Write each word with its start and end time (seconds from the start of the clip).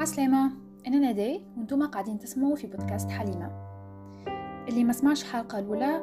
عسلامة 0.00 0.52
أنا 0.86 1.12
ندى 1.12 1.42
وأنتم 1.56 1.86
قاعدين 1.86 2.18
تسمعوا 2.18 2.56
في 2.56 2.66
بودكاست 2.66 3.10
حليمة. 3.10 3.72
اللي 4.68 4.84
ما 4.84 4.92
سمعش 4.92 5.22
الحلقة 5.22 5.58
الأولى 5.58 6.02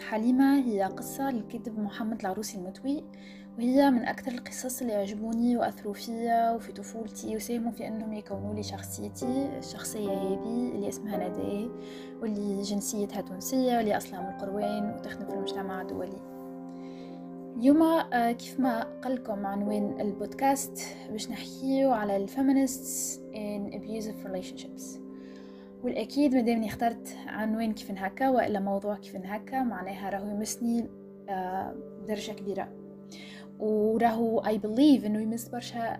حليمة 0.00 0.58
هي 0.58 0.82
قصة 0.82 1.30
للكاتب 1.30 1.78
محمد 1.78 2.20
العروسي 2.20 2.58
المتوي 2.58 3.04
وهي 3.58 3.90
من 3.90 4.02
أكثر 4.02 4.32
القصص 4.32 4.80
اللي 4.80 4.94
عجبوني 4.94 5.56
وأثروا 5.56 5.94
فيا 5.94 6.52
وفي 6.52 6.72
طفولتي 6.72 7.36
وساهموا 7.36 7.72
في 7.72 7.88
أنهم 7.88 8.12
يكونوا 8.12 8.54
لي 8.54 8.62
شخصيتي 8.62 9.58
الشخصية 9.58 10.10
هذه 10.10 10.72
اللي 10.74 10.88
اسمها 10.88 11.28
ندى 11.28 11.70
واللي 12.22 12.62
جنسيتها 12.62 13.20
تونسية 13.20 13.76
واللي 13.76 13.96
أصلها 13.96 14.20
من 14.20 14.28
القروان 14.28 14.94
وتخدم 14.94 15.26
في 15.26 15.34
المجتمع 15.34 15.82
الدولي. 15.82 16.33
اليوم 17.56 18.00
كيف 18.32 18.60
ما 18.60 18.82
قلكم 18.82 19.46
عنوان 19.46 20.00
البودكاست 20.00 20.78
باش 21.10 21.30
نحكيو 21.30 21.92
على 21.92 22.16
الفيمينيستس 22.16 23.20
in 23.32 23.74
abusive 23.74 24.28
relationships. 24.28 24.98
والأكيد 25.82 26.34
مادامني 26.34 26.66
اخترت 26.66 27.16
عنوان 27.26 27.72
كيف 27.72 27.90
هكا 27.90 28.30
وإلا 28.30 28.60
موضوع 28.60 28.96
كيف 28.96 29.16
هكا 29.16 29.62
معناها 29.62 30.10
راهو 30.10 30.30
يمسني 30.30 30.88
بدرجة 32.02 32.32
كبيرة. 32.32 32.68
وراهو 33.58 34.42
I 34.42 34.56
believe 34.58 35.04
إنه 35.04 35.20
يمس 35.20 35.48
برشا 35.48 35.98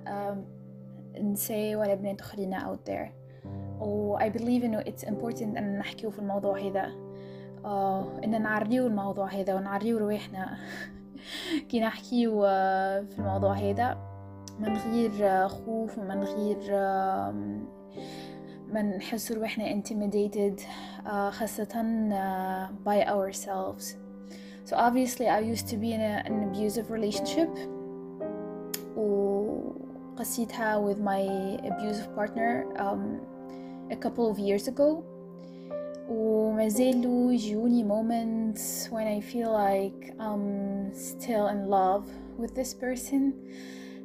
نساء 1.20 1.74
ولا 1.74 1.94
بنات 1.94 2.20
أخرين 2.20 2.58
out 2.58 2.90
there. 2.90 3.08
و 3.80 4.18
I 4.18 4.30
believe 4.30 4.64
إنه 4.64 4.80
it's 4.80 5.04
important 5.06 5.42
أن 5.42 5.78
نحكيو 5.78 6.10
في 6.10 6.18
الموضوع 6.18 6.58
هذا. 6.58 6.92
إن 8.24 8.42
نعريو 8.42 8.86
الموضوع 8.86 9.26
هذا 9.26 9.54
ونعريو 9.54 9.98
رواحنا. 9.98 10.56
كي 11.68 11.80
نحكيو 11.80 12.40
في 13.02 13.14
الموضوع 13.18 13.52
هذا 13.52 13.98
من 14.60 14.76
غير 14.76 15.48
خوف 15.48 15.98
ومن 15.98 16.22
غير 16.22 16.70
ما 18.72 18.82
نحس 18.82 19.32
روحنا 19.32 19.82
intimidated 19.82 20.60
خاصة 21.30 21.84
by 22.84 23.04
ourselves 23.06 23.96
so 24.64 24.76
obviously 24.76 25.28
I 25.28 25.40
used 25.40 25.68
to 25.68 25.76
be 25.76 25.92
in 25.92 26.00
an 26.00 26.42
abusive 26.48 26.90
relationship 26.90 27.50
وقسيتها 28.96 30.78
with 30.78 30.98
my 31.00 31.20
abusive 31.70 32.14
partner 32.16 32.64
um, 32.78 33.20
a 33.90 33.96
couple 33.96 34.30
of 34.30 34.38
years 34.38 34.68
ago 34.68 35.04
وما 36.09 36.67
زالوا 36.67 37.33
يجوني 37.33 37.83
moments 37.83 38.89
when 38.89 39.07
I 39.07 39.21
feel 39.21 39.51
like 39.51 40.13
I'm 40.19 40.93
still 40.93 41.47
in 41.47 41.67
love 41.67 42.09
with 42.37 42.55
this 42.55 42.73
person 42.73 43.33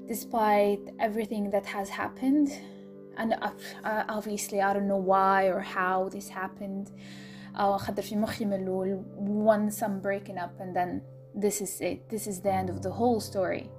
despite 0.06 0.82
everything 1.00 1.50
that 1.50 1.66
has 1.66 1.88
happened 1.88 2.48
and 3.16 3.34
uh, 3.40 4.04
obviously 4.08 4.60
I 4.60 4.72
don't 4.74 4.88
know 4.88 5.04
why 5.12 5.46
or 5.46 5.60
how 5.60 6.08
this 6.08 6.28
happened 6.28 6.90
أو 7.56 7.78
خدر 7.78 8.02
في 8.02 8.16
مخي 8.16 8.44
من 8.44 8.52
الأول 8.52 9.02
once 9.46 9.82
I'm 9.82 10.00
breaking 10.00 10.38
up 10.38 10.60
and 10.60 10.74
then 10.76 11.00
this 11.34 11.60
is 11.60 11.80
it 11.80 12.08
this 12.08 12.26
is 12.26 12.40
the 12.40 12.52
end 12.52 12.68
of 12.70 12.82
the 12.82 12.90
whole 12.90 13.20
story 13.20 13.70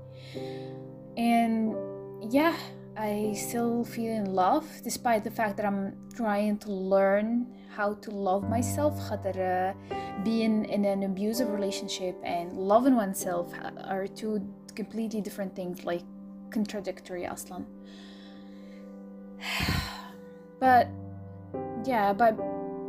and 1.17 1.75
yeah 2.31 2.55
I 2.97 3.33
still 3.35 3.83
feel 3.83 4.13
in 4.13 4.33
love 4.33 4.65
despite 4.83 5.23
the 5.23 5.31
fact 5.31 5.57
that 5.57 5.65
I'm 5.65 5.97
trying 6.15 6.57
to 6.59 6.71
learn 6.71 7.47
how 7.75 7.93
to 7.95 8.11
love 8.11 8.49
myself 8.49 8.93
خاطر 8.99 9.37
uh, 9.37 9.73
being 10.23 10.65
in 10.65 10.85
an 10.85 11.03
abusive 11.03 11.49
relationship 11.51 12.15
and 12.23 12.53
loving 12.53 12.95
oneself 12.95 13.53
are 13.93 14.07
two 14.07 14.41
completely 14.75 15.21
different 15.21 15.55
things 15.55 15.85
like 15.85 16.03
contradictory 16.51 17.25
أصلا 17.25 17.65
but 20.59 20.87
yeah 21.85 22.13
but 22.13 22.33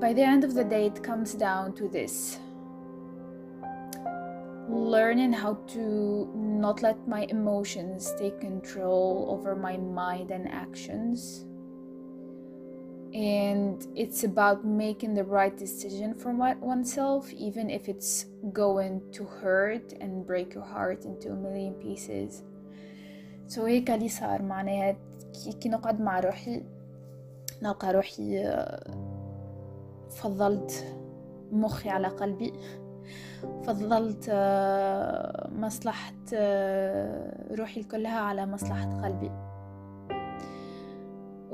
by 0.00 0.12
the 0.12 0.22
end 0.22 0.44
of 0.44 0.54
the 0.54 0.64
day 0.64 0.86
it 0.86 1.02
comes 1.02 1.34
down 1.34 1.72
to 1.72 1.88
this 1.88 2.38
learning 4.68 5.32
how 5.32 5.54
to 5.66 6.28
not 6.34 6.82
let 6.82 6.98
my 7.06 7.22
emotions 7.36 8.12
take 8.18 8.40
control 8.40 9.26
over 9.30 9.54
my 9.54 9.76
mind 9.76 10.30
and 10.30 10.48
actions 10.48 11.44
And 13.13 13.87
it's 13.95 14.23
about 14.23 14.63
making 14.63 15.13
the 15.13 15.23
right 15.23 15.57
decision 15.57 16.13
for 16.13 16.31
oneself 16.61 17.31
even 17.33 17.69
if 17.69 17.89
it's 17.89 18.25
going 18.53 19.01
to 19.11 19.25
hurt 19.25 19.93
and 19.99 20.25
break 20.25 20.53
your 20.53 20.63
heart 20.63 21.03
into 21.03 21.29
a 21.29 21.35
million 21.35 21.73
pieces 21.73 22.43
so 23.47 23.59
هيك 23.59 23.91
اللي 23.91 24.09
صار 24.09 24.41
معناها 24.41 24.95
كي 25.59 25.69
نقعد 25.69 26.01
مع 26.01 26.19
روحي 26.19 26.63
نلقى 27.63 27.93
روحي 27.93 28.53
فضلت 30.09 30.95
مخي 31.51 31.89
على 31.89 32.07
قلبي 32.07 32.53
فضلت 33.63 34.29
مصلحة 35.51 36.13
روحي 37.51 37.83
كلها 37.83 38.19
على 38.19 38.45
مصلحة 38.45 39.01
قلبي 39.03 39.31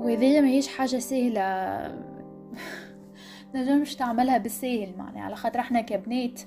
وهذه 0.08 0.42
ما 0.42 0.48
هيش 0.48 0.68
حاجة 0.68 0.98
سهلة 0.98 1.78
نجمش 3.56 3.96
تعملها 3.96 4.38
بالسهل 4.38 4.94
معناها 4.98 5.22
على 5.24 5.36
خاطر 5.36 5.60
إحنا 5.60 5.82
كبنات 5.82 6.42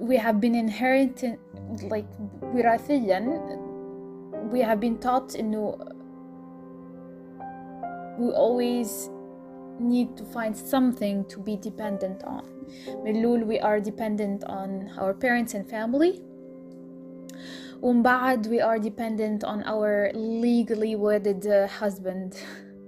we 0.00 0.16
have 0.16 0.40
been 0.40 0.54
inherited 0.54 1.38
like 1.82 2.20
وراثيا 2.42 3.40
we 4.52 4.58
have 4.62 4.80
been 4.80 4.98
taught 5.06 5.36
انه 5.40 5.76
we 8.18 8.32
always 8.32 9.10
need 9.80 10.16
to 10.16 10.24
find 10.24 10.56
something 10.56 11.24
to 11.34 11.38
be 11.38 11.56
dependent 11.56 12.22
on 12.24 12.44
من 13.04 13.16
الأول 13.16 13.44
we 13.44 13.60
are 13.60 13.80
dependent 13.80 14.44
on 14.44 14.98
our 14.98 15.12
parents 15.14 15.54
and 15.54 15.66
family 15.70 16.29
ومن 17.81 18.03
بعد 18.03 18.47
we 18.47 18.61
are 18.61 18.79
dependent 18.79 19.43
on 19.43 19.63
our 19.63 20.11
legally 20.13 20.95
wedded 20.95 21.45
uh, 21.47 21.67
husband 21.67 22.35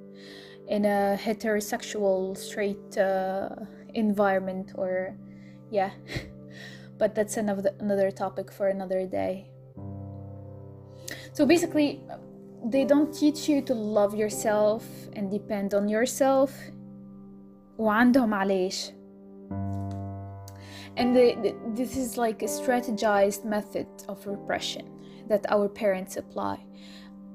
in 0.68 0.86
a 0.86 1.18
heterosexual 1.26 2.36
straight 2.38 2.98
uh, 2.98 3.50
environment 3.94 4.72
or 4.76 5.16
yeah 5.72 5.92
but 6.98 7.16
that's 7.16 7.38
another 7.38 7.72
another 7.80 8.12
topic 8.12 8.52
for 8.52 8.68
another 8.68 9.06
day 9.06 9.46
so 11.34 11.46
basically 11.46 12.02
they 12.66 12.84
don't 12.84 13.14
teach 13.14 13.48
you 13.48 13.62
to 13.62 13.74
love 13.74 14.16
yourself 14.16 14.84
and 15.14 15.32
depend 15.32 15.74
on 15.74 15.88
yourself 15.88 16.52
وعندهم 17.78 18.34
علاش 18.34 18.92
and 20.96 21.16
the, 21.16 21.36
the, 21.44 21.56
this 21.74 21.98
is 21.98 22.18
like 22.18 22.42
a 22.42 22.46
strategized 22.46 23.46
method 23.46 23.88
of 24.08 24.26
repression 24.26 24.90
that 25.28 25.46
our 25.52 25.68
parents 25.68 26.18
apply 26.18 26.60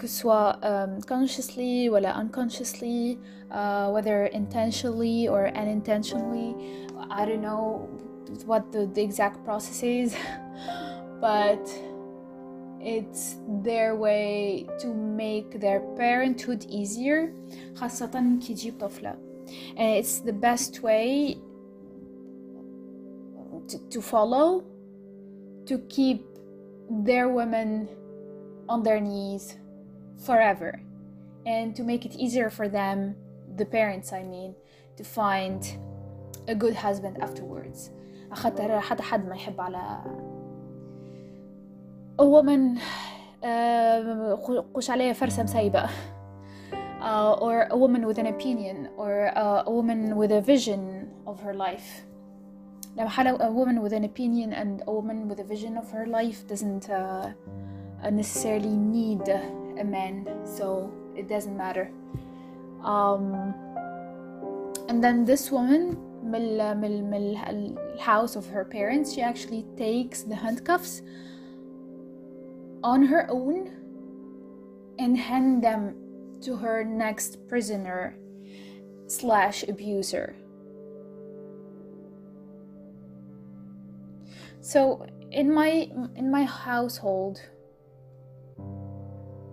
سواء 0.06 0.58
um, 0.64 1.00
consciously 1.02 1.88
ولا 1.88 2.12
unconsciously 2.14 3.18
uh, 3.50 3.90
whether 3.90 4.26
intentionally 4.26 5.28
or 5.28 5.48
unintentionally 5.48 6.56
I 7.10 7.24
don't 7.24 7.42
know 7.42 7.88
what 8.46 8.72
the, 8.72 8.86
the 8.86 9.02
exact 9.02 9.44
process 9.44 9.82
is 9.82 10.16
but 11.20 11.62
it's 12.80 13.36
their 13.62 13.94
way 13.94 14.66
to 14.80 14.88
make 14.92 15.60
their 15.60 15.80
parenthood 15.96 16.64
easier 16.68 17.32
خاصة 17.74 18.38
كي 18.40 18.54
تجيب 18.54 18.78
طفلة 18.78 19.16
and 19.76 19.96
it's 19.98 20.20
the 20.20 20.32
best 20.32 20.82
way 20.82 21.36
to, 23.68 23.78
to 23.88 24.00
follow 24.00 24.64
to 25.66 25.78
keep 25.88 26.26
their 26.90 27.28
women 27.28 27.88
on 28.68 28.82
their 28.82 29.00
knees 29.00 29.56
forever 30.24 30.80
and 31.46 31.74
to 31.76 31.82
make 31.82 32.04
it 32.04 32.14
easier 32.16 32.50
for 32.50 32.68
them 32.68 33.14
the 33.56 33.64
parents 33.64 34.12
I 34.12 34.22
mean 34.22 34.54
to 34.96 35.04
find 35.04 35.60
a 36.48 36.54
good 36.54 36.74
husband 36.74 37.18
afterwards 37.20 37.90
خاطر 38.32 38.80
حتى 38.80 39.02
حد 39.02 39.28
ما 39.28 39.34
يحب 39.34 39.60
على 39.60 39.98
a 42.18 42.24
woman 42.24 42.78
قوش 44.74 44.90
عليها 44.90 45.12
فرسة 45.12 45.42
مسيبة 45.42 45.88
uh, 47.00 47.34
or 47.40 47.66
a 47.70 47.76
woman 47.76 48.06
with 48.06 48.18
an 48.18 48.26
opinion 48.26 48.88
or 48.96 49.36
uh, 49.36 49.62
a 49.66 49.70
woman 49.70 50.16
with 50.16 50.32
a 50.32 50.40
vision 50.40 51.10
of 51.26 51.40
her 51.40 51.54
life 51.54 52.04
لما 52.96 53.08
حالة 53.08 53.38
a 53.40 53.50
woman 53.50 53.80
with 53.82 53.92
an 53.92 54.04
opinion 54.04 54.52
and 54.52 54.82
a 54.86 54.92
woman 54.92 55.28
with 55.28 55.40
a 55.40 55.44
vision 55.44 55.76
of 55.76 55.90
her 55.90 56.06
life 56.06 56.46
doesn't 56.46 56.90
uh, 56.90 57.32
necessarily 58.10 58.76
need 58.76 59.28
a 59.28 59.84
man 59.84 60.28
so 60.44 60.92
it 61.16 61.28
doesn't 61.28 61.56
matter 61.56 61.90
um, 62.84 63.54
and 64.88 65.02
then 65.02 65.24
this 65.24 65.50
woman 65.50 65.96
من 66.24 66.58
من 66.80 67.10
من 67.10 67.36
الhouse 67.48 68.36
of 68.36 68.46
her 68.46 68.64
parents 68.64 69.12
she 69.12 69.20
actually 69.20 69.64
takes 69.76 70.22
the 70.22 70.34
handcuffs 70.34 71.02
on 72.84 73.02
her 73.06 73.26
own 73.30 73.70
and 74.98 75.16
hand 75.16 75.62
them 75.62 75.94
to 76.40 76.56
her 76.56 76.84
next 76.84 77.46
prisoner 77.48 78.16
slash 79.06 79.62
abuser. 79.64 80.34
So 84.67 85.07
in 85.31 85.53
my 85.53 85.89
in 86.17 86.29
my 86.29 86.43
household 86.43 87.41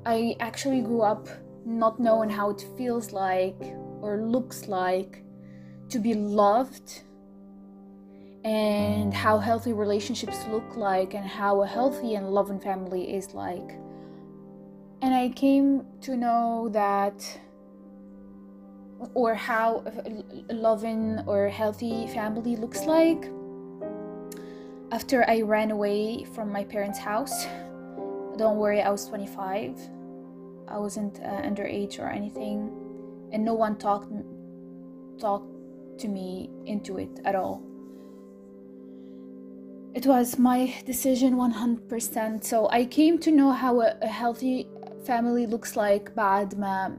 I 0.04 0.34
actually 0.40 0.80
grew 0.80 1.02
up 1.02 1.28
not 1.64 2.00
knowing 2.00 2.28
how 2.28 2.50
it 2.50 2.66
feels 2.76 3.12
like 3.12 3.60
or 4.02 4.20
looks 4.20 4.66
like 4.66 5.22
to 5.90 6.00
be 6.00 6.14
loved 6.14 7.02
and 8.44 9.14
how 9.14 9.38
healthy 9.38 9.72
relationships 9.72 10.38
look 10.50 10.76
like 10.76 11.14
and 11.14 11.24
how 11.24 11.62
a 11.62 11.66
healthy 11.66 12.16
and 12.16 12.30
loving 12.30 12.58
family 12.58 13.14
is 13.14 13.34
like. 13.34 13.70
And 15.00 15.14
I 15.14 15.28
came 15.28 15.86
to 16.00 16.16
know 16.16 16.68
that 16.72 17.18
or 19.14 19.36
how 19.36 19.84
a 20.50 20.54
loving 20.54 21.20
or 21.28 21.48
healthy 21.48 22.08
family 22.08 22.56
looks 22.56 22.82
like 22.82 23.30
after 24.93 25.29
I 25.29 25.41
ran 25.41 25.71
away 25.71 26.23
from 26.23 26.51
my 26.51 26.63
parents' 26.63 26.99
house. 26.99 27.45
Don't 28.37 28.57
worry, 28.57 28.81
I 28.81 28.89
was 28.89 29.05
25. 29.07 29.77
I 30.67 30.77
wasn't 30.77 31.19
uh, 31.19 31.41
underage 31.41 31.99
or 31.99 32.09
anything, 32.09 32.69
and 33.31 33.43
no 33.43 33.53
one 33.53 33.77
talked 33.77 34.11
talked 35.19 35.51
to 35.99 36.07
me 36.07 36.49
into 36.65 36.97
it 36.97 37.19
at 37.25 37.35
all. 37.35 37.61
It 39.93 40.05
was 40.05 40.37
my 40.37 40.73
decision 40.85 41.35
100%. 41.35 42.43
So 42.43 42.69
I 42.69 42.85
came 42.85 43.17
to 43.19 43.31
know 43.31 43.51
how 43.51 43.81
a, 43.81 43.95
a 44.01 44.07
healthy 44.07 44.67
family 45.03 45.45
looks 45.45 45.75
like 45.75 46.13
بعد 46.15 46.55
ما 46.57 46.95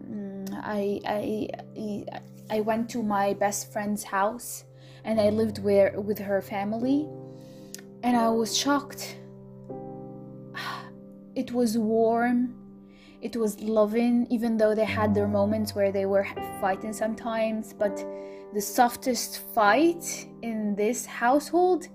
I, 0.63 1.01
I, 1.07 2.05
I 2.51 2.61
went 2.61 2.91
to 2.91 3.03
my 3.03 3.35
best 3.35 3.73
friend's 3.73 4.03
house 4.03 4.65
and 5.05 5.21
I 5.21 5.31
lived 5.31 5.63
where, 5.63 5.99
with 6.01 6.19
her 6.19 6.43
family 6.43 7.09
and 8.06 8.16
I 8.16 8.30
was 8.30 8.56
shocked. 8.56 9.18
It 11.36 11.52
was 11.52 11.78
warm, 11.78 12.56
it 13.22 13.36
was 13.36 13.60
loving, 13.60 14.26
even 14.30 14.56
though 14.56 14.74
they 14.74 14.86
had 14.86 15.14
their 15.14 15.28
moments 15.28 15.76
where 15.76 15.92
they 15.92 16.06
were 16.06 16.26
fighting 16.62 16.94
sometimes. 16.94 17.74
But 17.74 17.98
the 18.54 18.62
softest 18.62 19.42
fight 19.54 20.30
in 20.42 20.76
this 20.76 21.06
household 21.06 21.90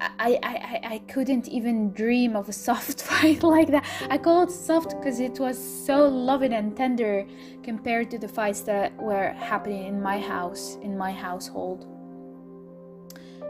I, 0.00 0.38
I, 0.42 0.80
I 0.94 0.98
couldn't 1.08 1.48
even 1.48 1.92
dream 1.92 2.36
of 2.36 2.48
a 2.48 2.52
soft 2.52 3.02
fight 3.10 3.42
like 3.42 3.68
that. 3.68 3.84
I 4.10 4.18
call 4.18 4.42
it 4.42 4.50
soft 4.50 4.90
because 4.90 5.20
it 5.20 5.38
was 5.40 5.56
so 5.86 6.06
loving 6.06 6.52
and 6.52 6.76
tender 6.76 7.26
compared 7.62 8.10
to 8.10 8.18
the 8.18 8.28
fights 8.28 8.60
that 8.62 8.94
were 8.96 9.32
happening 9.32 9.86
in 9.86 10.02
my 10.02 10.18
house, 10.20 10.76
in 10.82 10.96
my 10.98 11.12
household. 11.12 11.95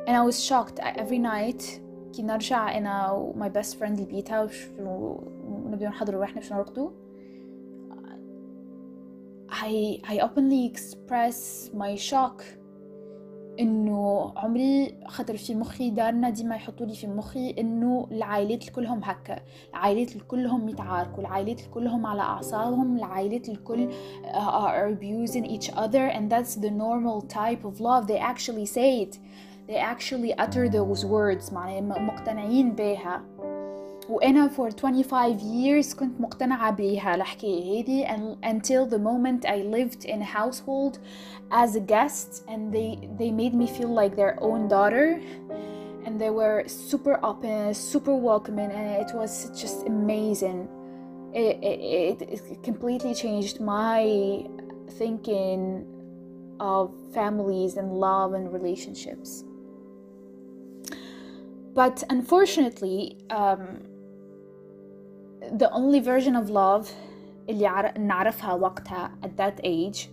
And 0.06 0.16
I 0.16 0.22
was 0.22 0.44
shocked. 0.44 0.78
Every 0.78 1.18
night 1.18 1.80
كي 2.12 2.22
نرجع 2.22 2.78
أنا 2.78 3.10
وماي 3.10 3.48
بيست 3.48 3.76
فريند 3.76 4.00
لبيتها 4.00 4.48
ونبدأ 4.78 5.88
نحضروا 5.88 6.20
وإحنا 6.20 6.40
باش 6.40 6.52
نرقدوا 6.52 6.90
I, 9.50 10.00
I 10.04 10.18
openly 10.18 10.70
express 10.72 11.70
my 11.74 11.96
shock 12.10 12.42
إنه 13.60 14.32
عمري 14.36 14.94
خطر 15.06 15.36
في 15.36 15.54
مخي 15.54 15.90
دارنا 15.90 16.30
ديما 16.30 16.56
يحطوا 16.56 16.86
لي 16.86 16.94
في 16.94 17.06
مخي 17.06 17.54
إنه 17.58 18.08
العائلات 18.10 18.68
الكلهم 18.68 19.00
هكا. 19.04 19.36
العائلات 19.70 20.16
الكلهم 20.16 20.68
يتعاركوا 20.68 21.20
العائلات 21.20 21.60
الكلهم 21.60 22.06
على 22.06 22.22
أعصابهم 22.22 22.96
العائلات 22.96 23.48
الكل 23.48 23.88
are 24.34 24.88
abusing 24.88 25.44
each 25.46 25.70
other 25.70 26.06
and 26.06 26.30
that's 26.30 26.54
the 26.54 26.70
normal 26.70 27.22
type 27.22 27.64
of 27.64 27.80
love. 27.80 28.06
They 28.06 28.18
actually 28.18 28.66
say 28.66 29.02
it. 29.02 29.18
they 29.67 29.77
actually 29.77 30.33
utter 30.37 30.69
those 30.69 31.05
words 31.05 31.53
معناها 31.53 31.99
مقتنعين 31.99 32.71
بها 32.71 33.21
وأنا 34.09 34.47
for 34.47 34.71
25 34.71 35.39
years 35.39 35.95
كنت 35.95 36.21
مقتنعة 36.21 36.71
بها 36.71 37.15
الحكاية 37.15 37.83
هذه 37.83 38.37
until 38.43 38.85
the 38.85 38.99
moment 38.99 39.45
I 39.45 39.57
lived 39.61 40.05
in 40.05 40.21
a 40.21 40.25
household 40.25 40.99
as 41.51 41.75
a 41.75 41.79
guest 41.79 42.43
and 42.47 42.73
they 42.73 43.09
they 43.17 43.31
made 43.31 43.53
me 43.53 43.67
feel 43.67 43.89
like 43.89 44.15
their 44.15 44.37
own 44.41 44.67
daughter 44.67 45.21
and 46.05 46.19
they 46.19 46.29
were 46.29 46.63
super 46.67 47.19
open 47.23 47.73
super 47.73 48.15
welcoming 48.15 48.71
and 48.71 48.87
it 49.03 49.15
was 49.15 49.51
just 49.61 49.87
amazing 49.87 50.67
it, 51.33 51.57
it, 51.63 52.21
it 52.53 52.63
completely 52.63 53.13
changed 53.13 53.61
my 53.61 54.01
thinking 54.99 55.85
of 56.59 56.93
families 57.13 57.77
and 57.77 57.93
love 57.93 58.33
and 58.33 58.51
relationships 58.51 59.45
but 61.75 62.03
unfortunately 62.09 63.17
um, 63.29 63.61
the 65.61 65.69
only 65.71 65.99
version 65.99 66.35
of 66.35 66.49
love 66.49 66.87
اللي 67.49 67.93
نعرفها 67.97 68.53
وقتها 68.53 69.11
at 69.23 69.37
that 69.41 69.59
age 69.63 70.09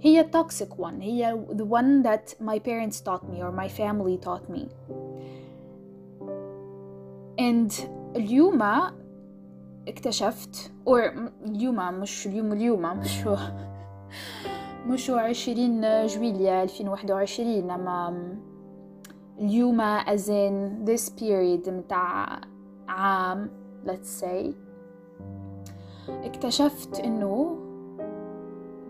هي 0.00 0.30
toxic 0.36 0.78
one 0.78 1.00
هي 1.00 1.44
the 1.50 1.64
one 1.64 2.02
that 2.02 2.34
my 2.40 2.58
parents 2.58 3.00
taught 3.00 3.28
me 3.28 3.42
or 3.42 3.52
my 3.52 3.68
family 3.68 4.18
taught 4.18 4.50
me 4.50 4.68
and 7.38 7.72
اليوم 8.16 8.62
اكتشفت 9.88 10.72
or 10.88 10.98
اليوم 11.46 12.00
مش 12.00 12.26
اليوم 12.26 12.52
اليوم 12.52 12.82
مش 12.98 13.24
مش 14.86 15.10
عشرين 15.10 16.06
جويليا 16.06 16.62
2021 16.62 17.70
أما 17.70 18.28
اليوم 19.39 19.99
as 19.99 20.29
in 20.29 20.85
this 20.85 21.09
period 21.09 21.69
متاع 21.69 22.41
عام 22.87 23.49
let's 23.85 24.23
say 24.23 24.53
اكتشفت 26.09 26.99
إنه 26.99 27.57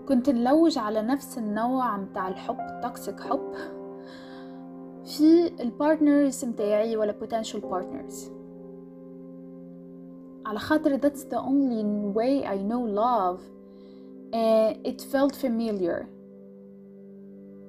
كنت 0.07 0.29
نلوج 0.29 0.77
على 0.77 1.01
نفس 1.01 1.37
النوع 1.37 1.97
متاع 1.97 2.27
الحب 2.27 2.59
التوكسيك 2.59 3.19
حب 3.19 3.53
في 5.05 5.51
البارتنرز 5.59 6.45
متاعي 6.45 6.97
ولا 6.97 7.15
potential 7.21 7.61
partners. 7.61 8.15
على 10.45 10.59
خاطر 10.59 10.97
that's 10.97 11.23
the 11.23 11.39
only 11.39 11.83
way 12.17 12.45
I 12.45 12.57
know 12.57 12.81
love 12.81 13.39
and 14.33 14.87
it 14.87 15.01
felt 15.01 15.35
familiar. 15.35 16.16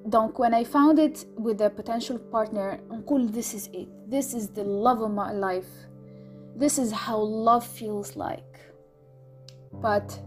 donc 0.08 0.38
when 0.38 0.52
I 0.52 0.64
found 0.64 0.98
it 0.98 1.26
with 1.36 1.60
a 1.60 1.70
potential 1.70 2.18
partner 2.18 2.80
نقول 2.90 3.32
this 3.32 3.54
is 3.54 3.68
it 3.72 3.88
this 4.10 4.34
is 4.34 4.48
the 4.48 4.64
love 4.64 5.00
of 5.00 5.10
my 5.10 5.32
life 5.32 5.70
this 6.56 6.78
is 6.78 6.92
how 6.92 7.18
love 7.18 7.66
feels 7.66 8.16
like 8.16 8.60
but 9.72 10.18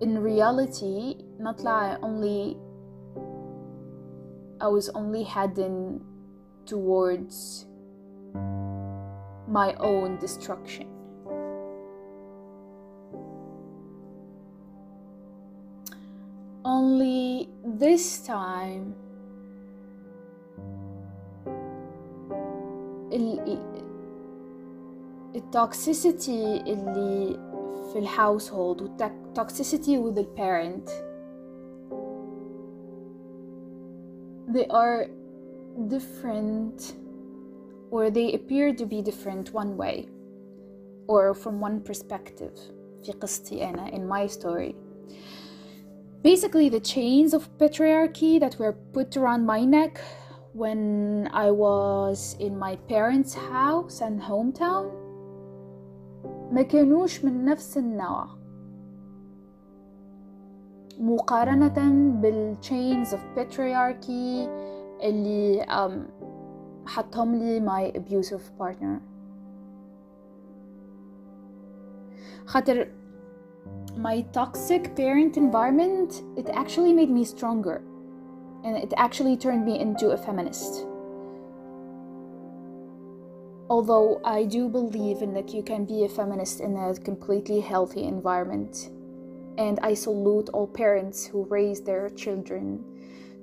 in 0.00 0.18
reality 0.18 1.16
نطلع 1.40 1.98
only 2.02 2.56
I 4.60 4.68
was 4.68 4.90
only 4.90 5.24
heading 5.24 6.00
towards 6.66 7.66
my 9.48 9.74
own 9.80 10.18
destruction 10.18 10.86
only 16.66 17.48
this 17.64 18.26
time 18.26 18.94
التوكسيسيتي 25.34 26.60
اللي 26.60 27.38
في 27.92 27.98
الهاوسهولد 27.98 28.82
والتوكسيسيتي 28.82 30.02
with 30.02 30.14
the 30.14 30.24
parent 30.40 30.90
they 34.54 34.66
are 34.70 35.06
different 35.88 36.94
or 37.90 38.10
they 38.10 38.32
appear 38.34 38.74
to 38.80 38.84
be 38.86 39.02
different 39.02 39.52
one 39.54 39.76
way 39.76 40.08
or 41.08 41.34
from 41.34 41.60
one 41.60 41.80
perspective 41.80 42.58
في 43.02 43.12
قصتي 43.12 43.64
أنا 43.70 43.90
in 43.90 44.08
my 44.08 44.26
story 44.32 44.74
basically 46.22 46.68
the 46.68 46.80
chains 46.80 47.34
of 47.34 47.48
patriarchy 47.58 48.38
that 48.38 48.58
were 48.58 48.72
put 48.92 49.16
around 49.16 49.44
my 49.46 49.64
neck 49.64 50.00
when 50.52 51.28
I 51.32 51.50
was 51.50 52.36
in 52.38 52.58
my 52.58 52.76
parents' 52.88 53.34
house 53.34 54.00
and 54.00 54.20
hometown 54.20 54.90
ما 56.52 56.62
كانوش 56.62 57.24
من 57.24 57.44
نفس 57.44 57.78
النوع 57.78 58.26
مقارنة 61.00 62.20
بالchains 62.22 63.12
of 63.12 63.20
patriarchy 63.36 64.48
اللي 65.02 65.66
um, 65.68 66.22
حطهم 66.86 67.34
لي 67.34 67.60
my 67.60 67.92
abusive 67.98 68.62
partner 68.62 69.00
خاطر 72.46 72.88
my 73.97 74.21
toxic 74.31 74.95
parent 74.95 75.37
environment 75.37 76.21
it 76.37 76.47
actually 76.53 76.93
made 76.93 77.09
me 77.09 77.25
stronger. 77.25 77.81
And 78.63 78.77
it 78.77 78.93
actually 78.97 79.37
turned 79.37 79.65
me 79.65 79.79
into 79.79 80.09
a 80.09 80.17
feminist. 80.17 80.85
Although 83.69 84.21
i 84.23 84.43
do 84.45 84.69
believe 84.69 85.21
in 85.21 85.33
that 85.33 85.53
you 85.53 85.63
can 85.63 85.85
be 85.85 86.05
a 86.05 86.09
feminist 86.09 86.61
in 86.61 86.77
a 86.77 86.93
completely 86.95 87.59
healthy 87.59 88.03
environment. 88.03 88.89
And 89.57 89.79
i 89.81 89.93
salute 89.93 90.49
all 90.53 90.67
parents 90.67 91.25
who 91.25 91.45
raise 91.45 91.81
their 91.81 92.09
children 92.09 92.83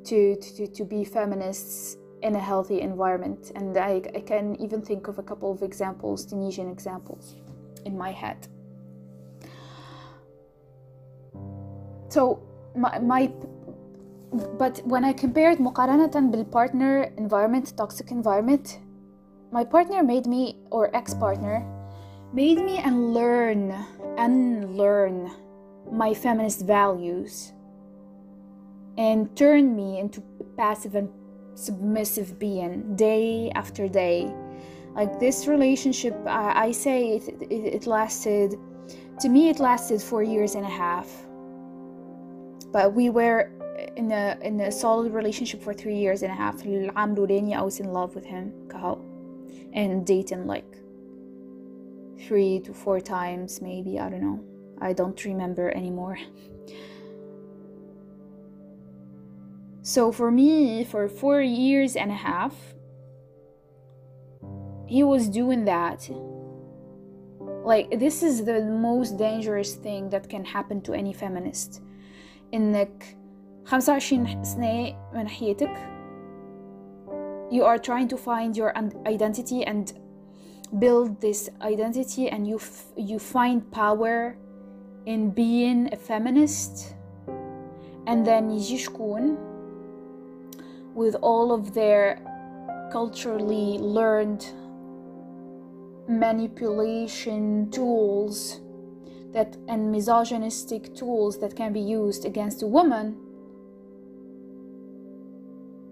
to, 0.04 0.36
to, 0.36 0.66
to 0.66 0.84
be 0.84 1.04
feminists 1.04 1.96
in 2.22 2.36
a 2.36 2.40
healthy 2.40 2.80
environment. 2.80 3.52
And 3.54 3.76
I, 3.76 4.02
I 4.14 4.20
can 4.20 4.56
even 4.60 4.82
think 4.82 5.08
of 5.08 5.18
a 5.18 5.22
couple 5.22 5.50
of 5.50 5.62
examples 5.62 6.24
tunisian 6.24 6.70
examples 6.70 7.34
in 7.84 7.98
my 7.98 8.12
head 8.12 8.48
so 12.13 12.41
my, 12.75 12.99
my 12.99 13.31
but 14.57 14.81
when 14.85 15.03
I 15.03 15.13
compared 15.13 15.57
مقارنة 15.57 16.11
بالpartner 16.31 17.17
environment 17.17 17.73
toxic 17.75 18.11
environment 18.11 18.79
my 19.51 19.63
partner 19.63 20.03
made 20.03 20.27
me 20.27 20.57
or 20.69 20.95
ex-partner 20.95 21.65
made 22.33 22.59
me 22.59 22.77
unlearn 22.77 23.73
unlearn 24.17 25.31
my 25.91 26.13
feminist 26.13 26.65
values 26.65 27.53
and 28.97 29.35
turned 29.35 29.75
me 29.75 29.99
into 29.99 30.21
passive 30.57 30.93
and 30.93 31.09
submissive 31.55 32.37
being 32.37 32.95
day 32.95 33.51
after 33.55 33.87
day 33.87 34.31
like 34.95 35.19
this 35.19 35.47
relationship 35.47 36.15
i, 36.27 36.67
I 36.67 36.71
say 36.71 37.15
it, 37.17 37.27
it, 37.41 37.51
it 37.51 37.87
lasted 37.87 38.55
to 39.21 39.29
me 39.29 39.49
it 39.49 39.59
lasted 39.59 40.01
four 40.01 40.21
years 40.21 40.53
and 40.53 40.65
a 40.65 40.69
half 40.69 41.07
but 42.74 42.92
we 42.92 43.08
were 43.08 43.52
in 43.94 44.10
a 44.10 44.36
in 44.42 44.60
a 44.60 44.72
solid 44.72 45.12
relationship 45.12 45.62
for 45.62 45.72
three 45.72 45.94
years 45.94 46.22
and 46.22 46.32
a 46.32 46.34
half. 46.34 46.56
I 46.66 47.62
was 47.62 47.78
in 47.78 47.92
love 47.92 48.16
with 48.16 48.24
him 48.24 48.52
and 49.72 50.04
dating 50.04 50.48
like 50.48 50.70
three 52.26 52.58
to 52.64 52.74
four 52.74 53.00
times 53.00 53.62
maybe 53.62 54.00
I 54.00 54.10
don't 54.10 54.22
know. 54.22 54.40
I 54.80 54.92
don't 54.92 55.24
remember 55.24 55.70
anymore. 55.70 56.18
So 59.82 60.10
for 60.10 60.32
me 60.32 60.82
for 60.82 61.08
four 61.08 61.40
years 61.42 61.94
and 61.94 62.10
a 62.10 62.20
half 62.28 62.56
he 64.88 65.04
was 65.04 65.28
doing 65.28 65.64
that. 65.66 66.10
Like 67.72 68.00
this 68.00 68.24
is 68.24 68.44
the 68.44 68.62
most 68.62 69.16
dangerous 69.16 69.74
thing 69.76 70.10
that 70.10 70.28
can 70.28 70.44
happen 70.44 70.82
to 70.82 70.92
any 70.92 71.12
feminist 71.12 71.83
انك 72.53 73.17
25 73.65 74.43
سنة 74.43 74.95
من 75.13 75.27
حياتك 75.27 75.89
you 77.51 77.63
are 77.63 77.79
trying 77.79 78.07
to 78.07 78.17
find 78.17 78.55
your 78.55 78.71
identity 79.07 79.63
and 79.65 79.93
build 80.77 81.19
this 81.19 81.49
identity 81.61 82.29
and 82.29 82.47
you 82.47 82.57
f- 82.57 82.91
you 82.95 83.17
find 83.17 83.71
power 83.71 84.35
in 85.05 85.31
being 85.31 85.89
a 85.91 85.95
feminist 85.95 86.93
and 88.07 88.25
then 88.25 88.49
يجي 88.49 88.77
شكون 88.77 89.37
with 90.95 91.15
all 91.21 91.51
of 91.51 91.73
their 91.73 92.19
culturally 92.91 93.77
learned 93.79 94.45
manipulation 96.07 97.69
tools 97.71 98.59
that 99.33 99.57
and 99.67 99.91
misogynistic 99.91 100.95
tools 100.95 101.39
that 101.39 101.55
can 101.55 101.73
be 101.73 101.79
used 101.79 102.25
against 102.25 102.63
a 102.63 102.67
woman 102.67 103.15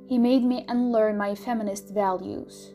he 0.07 0.17
made 0.17 0.43
me 0.43 0.65
unlearn 0.69 1.17
my 1.17 1.36
feminist 1.36 1.89
values 1.93 2.74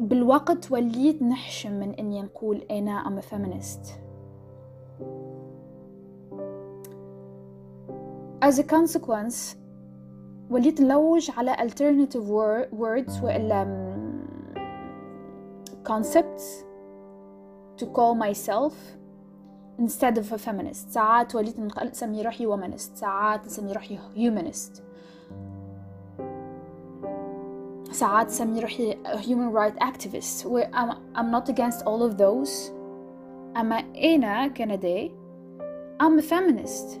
بالوقت 0.00 0.72
وليت 0.72 1.22
نحشم 1.22 1.72
من 1.72 1.94
اني 1.94 2.22
نقول 2.22 2.56
انا 2.70 3.04
I'm 3.04 3.22
a 3.22 3.26
feminist 3.26 3.80
as 8.44 8.58
a 8.58 8.62
consequence 8.62 9.56
وليت 10.50 10.80
نلوج 10.80 11.30
على 11.30 11.54
alternative 11.54 12.28
words 12.72 13.22
وإلا 13.22 13.85
concepts 15.86 16.64
to 17.76 17.86
call 17.86 18.14
myself 18.14 18.74
instead 19.78 20.18
of 20.18 20.32
a 20.32 20.38
feminist 20.38 20.88
ساعات 20.90 21.34
وليت 21.34 21.58
نسمي 21.82 22.22
روحي 22.22 22.46
womanist 22.46 22.94
ساعات 22.94 23.46
نسمي 23.46 23.72
روحي 23.72 23.98
humanist 24.16 24.80
ساعات 27.92 28.26
نسمي 28.26 28.60
روحي 28.60 28.96
human 29.04 29.52
right 29.52 29.78
activist 29.80 30.46
I'm, 30.72 30.90
I'm 31.14 31.30
not 31.30 31.48
against 31.48 31.82
all 31.86 32.02
of 32.02 32.16
those 32.16 32.72
أما 33.56 33.84
أنا 33.94 34.48
كندي 34.48 35.12
I'm 36.02 36.18
a 36.18 36.22
feminist 36.22 37.00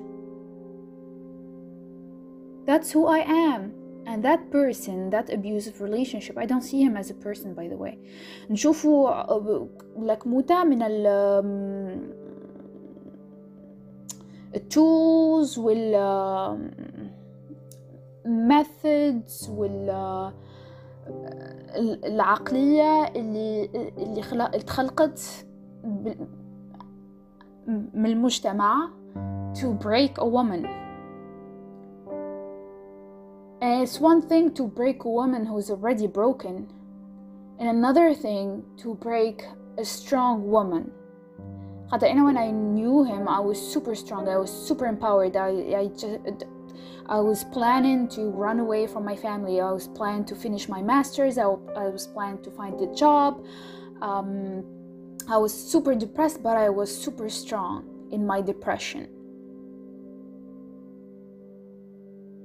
that's 2.66 2.92
who 2.92 3.06
I 3.06 3.18
am 3.18 3.75
and 4.06 4.22
that 4.24 4.50
person 4.50 5.10
that 5.10 5.26
abusive 5.30 5.80
relationship 5.80 6.34
I 6.36 6.46
don't 6.46 6.66
see 6.70 6.80
him 6.86 6.96
as 6.96 7.10
a 7.10 7.14
person 7.14 7.54
by 7.54 7.68
the 7.68 7.76
way 7.76 7.98
نشوفه 8.50 9.26
لك 9.98 10.26
موتة 10.26 10.64
من 10.64 10.82
ال 10.82 11.06
التولز 14.54 15.58
وال 15.58 15.94
methods 18.26 19.50
وال 19.50 20.32
العقلية 22.04 23.04
اللي 23.04 23.70
اللي 23.98 24.22
خلق 24.22 24.54
اتخلقت 24.54 25.46
من 27.94 28.06
المجتمع 28.06 28.90
to 29.54 29.66
break 29.84 30.18
a 30.18 30.26
woman 30.26 30.66
And 33.59 33.81
it's 33.81 33.99
one 33.99 34.21
thing 34.21 34.53
to 34.53 34.67
break 34.67 35.03
a 35.03 35.09
woman 35.09 35.45
who's 35.45 35.71
already 35.71 36.05
broken, 36.05 36.71
and 37.59 37.69
another 37.69 38.13
thing 38.13 38.63
to 38.77 38.93
break 38.95 39.43
a 39.77 39.85
strong 39.85 40.49
woman. 40.49 40.91
Hatta 41.89 42.07
when 42.07 42.37
I 42.37 42.51
knew 42.51 43.03
him, 43.03 43.27
I 43.27 43.39
was 43.39 43.59
super 43.59 43.95
strong. 43.95 44.27
I 44.27 44.37
was 44.37 44.51
super 44.51 44.85
empowered. 44.85 45.35
I, 45.37 45.47
I 45.75 45.87
just, 45.87 46.45
I 47.07 47.19
was 47.19 47.45
planning 47.45 48.09
to 48.09 48.29
run 48.29 48.59
away 48.59 48.85
from 48.87 49.05
my 49.05 49.15
family. 49.15 49.61
I 49.61 49.71
was 49.71 49.87
planning 49.87 50.25
to 50.25 50.35
finish 50.35 50.67
my 50.67 50.81
master's. 50.81 51.37
I, 51.37 51.43
I 51.43 51.87
was 51.87 52.05
planning 52.05 52.43
to 52.43 52.51
find 52.51 52.79
a 52.81 52.93
job. 52.93 53.43
Um, 54.01 54.65
I 55.29 55.37
was 55.37 55.53
super 55.53 55.95
depressed, 55.95 56.43
but 56.43 56.57
I 56.57 56.69
was 56.69 56.95
super 56.95 57.29
strong 57.29 58.07
in 58.11 58.25
my 58.25 58.41
depression. 58.41 59.07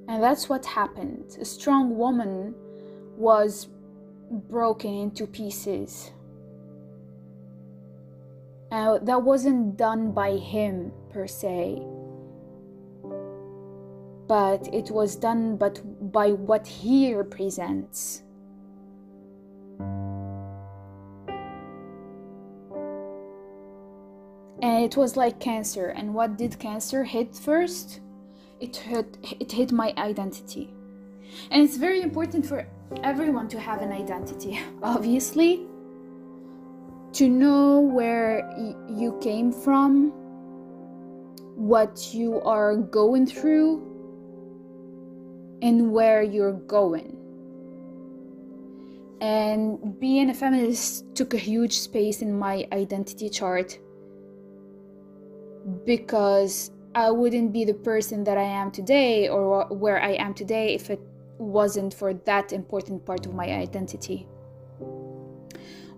And 0.07 0.21
that's 0.21 0.49
what 0.49 0.65
happened. 0.65 1.37
A 1.39 1.45
strong 1.45 1.97
woman 1.97 2.55
was 3.17 3.67
broken 4.49 4.93
into 4.93 5.27
pieces. 5.27 6.11
Uh, 8.71 8.97
that 8.99 9.21
wasn't 9.21 9.77
done 9.77 10.11
by 10.11 10.31
him 10.31 10.91
per 11.11 11.27
se, 11.27 11.81
but 14.27 14.67
it 14.73 14.89
was 14.89 15.15
done 15.15 15.55
but 15.57 15.79
by 16.11 16.31
what 16.31 16.65
he 16.65 17.13
represents. 17.13 18.23
And 24.63 24.83
it 24.83 24.97
was 24.97 25.17
like 25.17 25.39
cancer. 25.39 25.89
And 25.89 26.15
what 26.15 26.37
did 26.37 26.57
cancer 26.57 27.03
hit 27.03 27.35
first? 27.35 27.99
It 28.63 28.75
hit 28.77 29.17
it 29.39 29.51
hit 29.51 29.71
my 29.71 29.93
identity. 29.97 30.73
And 31.51 31.61
it's 31.63 31.77
very 31.77 32.01
important 32.01 32.45
for 32.45 32.65
everyone 33.03 33.47
to 33.49 33.59
have 33.59 33.81
an 33.81 33.91
identity 33.91 34.59
obviously. 34.83 35.67
To 37.13 37.29
know 37.29 37.79
where 37.79 38.49
y- 38.57 38.75
you 38.89 39.19
came 39.21 39.51
from 39.51 40.11
what 41.55 42.13
you 42.13 42.41
are 42.41 42.75
going 42.75 43.27
through 43.27 43.69
and 45.61 45.91
where 45.91 46.23
you're 46.23 46.53
going. 46.53 47.17
And 49.21 49.99
being 49.99 50.29
a 50.29 50.33
feminist 50.33 51.15
took 51.15 51.33
a 51.33 51.37
huge 51.37 51.73
space 51.77 52.21
in 52.21 52.37
my 52.37 52.67
identity 52.73 53.29
chart 53.29 53.79
because 55.85 56.71
I 56.94 57.10
wouldn't 57.10 57.52
be 57.52 57.64
the 57.64 57.74
person 57.74 58.24
that 58.24 58.38
I 58.38 58.48
am 58.62 58.70
today 58.70 59.28
or 59.28 59.66
where 59.66 60.00
I 60.00 60.12
am 60.12 60.34
today 60.34 60.74
if 60.74 60.90
it 60.90 61.00
wasn't 61.38 61.94
for 61.94 62.14
that 62.14 62.52
important 62.52 63.04
part 63.04 63.26
of 63.26 63.34
my 63.34 63.46
identity. 63.46 64.26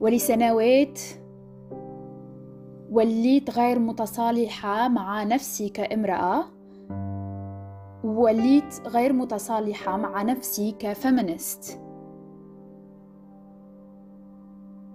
ولسنوات 0.01 1.01
وليت 2.91 3.51
غير 3.51 3.79
متصالحة 3.79 4.89
مع 4.89 5.23
نفسي 5.23 5.69
كامرأة 5.69 6.45
وليت 8.05 8.81
غير 8.87 9.13
متصالحة 9.13 9.97
مع 9.97 10.23
نفسي 10.23 10.75
كفيمينست 10.79 11.81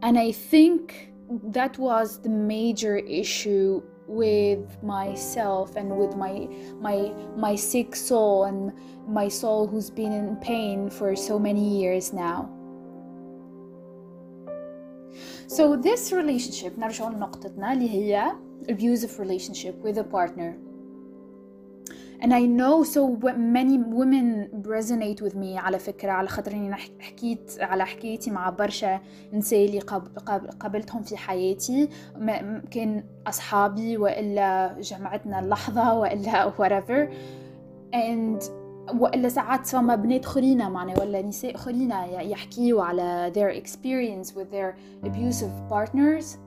and 0.05 0.19
I 0.19 0.31
think 0.31 1.11
that 1.57 1.79
was 1.79 2.19
the 2.21 2.29
major 2.29 2.97
issue 2.97 3.81
with 4.09 4.81
myself 4.83 5.75
and 5.75 5.97
with 5.97 6.15
my 6.15 6.47
my 6.79 7.11
my 7.35 7.55
sick 7.55 7.95
soul 7.95 8.45
and 8.45 8.71
my 9.07 9.27
soul 9.27 9.67
who's 9.67 9.89
been 9.89 10.11
in 10.11 10.35
pain 10.37 10.89
for 10.89 11.15
so 11.15 11.39
many 11.39 11.81
years 11.81 12.13
now 12.13 12.49
so 15.47 15.75
this 15.75 16.11
relationship 16.11 16.77
نرجع 16.79 17.09
لنقطتنا 17.09 17.73
اللي 17.73 17.89
هي 17.89 18.31
abusive 18.69 19.19
relationship 19.19 19.75
with 19.83 19.97
a 19.97 20.03
partner 20.03 20.53
And 22.22 22.34
I 22.34 22.42
know 22.42 22.84
so 22.84 23.16
many 23.36 23.78
women 23.78 24.48
resonate 24.62 25.20
with 25.22 25.34
me 25.34 25.56
على 25.56 25.78
فكرة 25.78 26.12
على 26.12 26.28
خاطر 26.28 26.52
إني 26.52 26.74
حكيت 27.00 27.56
على 27.60 27.86
حكايتي 27.86 28.30
مع 28.30 28.50
برشا 28.50 29.00
نساء 29.32 29.64
اللي 29.64 29.78
قابلتهم 30.60 31.02
في 31.02 31.16
حياتي. 31.16 31.88
كان 32.70 33.04
أصحابي 33.26 33.96
وإلا 33.96 34.76
جمعتنا 34.80 35.40
اللحظة 35.40 35.94
وإلا 35.94 36.50
whatever. 36.58 37.12
And 37.94 38.50
وإلا 38.94 39.28
ساعات 39.28 39.66
فما 39.66 39.94
بنات 39.96 40.24
خرينا 40.24 40.68
معنا 40.68 41.00
ولا 41.00 41.22
نساء 41.22 41.56
خرينا 41.56 42.22
يحكيوا 42.22 42.82
على 42.82 43.32
their 43.34 43.62
experience 43.62 44.28
with 44.34 44.50
their 44.50 44.74
abusive 45.06 45.72
partners. 45.72 46.38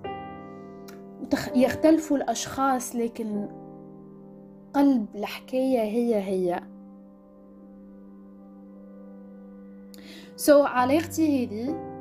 يختلفوا 1.56 2.18
الأشخاص 2.18 2.96
لكن 2.96 3.48
قلب 4.74 5.06
الحكاية 5.16 5.82
هي 5.82 6.16
هي 6.16 6.64
so 10.38 10.50
علاقتي 10.50 11.46
هذه 11.46 11.94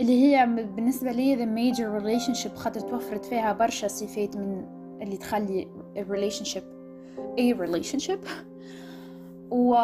اللي 0.00 0.22
هي 0.22 0.46
بالنسبة 0.46 1.12
لي 1.12 1.36
the 1.36 1.48
major 1.48 2.02
relationship 2.02 2.54
خاطر 2.54 2.80
توفرت 2.80 3.24
فيها 3.24 3.52
برشا 3.52 3.88
صفات 3.88 4.36
من 4.36 4.66
اللي 5.02 5.16
تخلي 5.16 5.68
a 5.96 6.00
relationship 6.00 6.64
a 7.38 7.54
relationship 7.54 8.28
و 9.50 9.74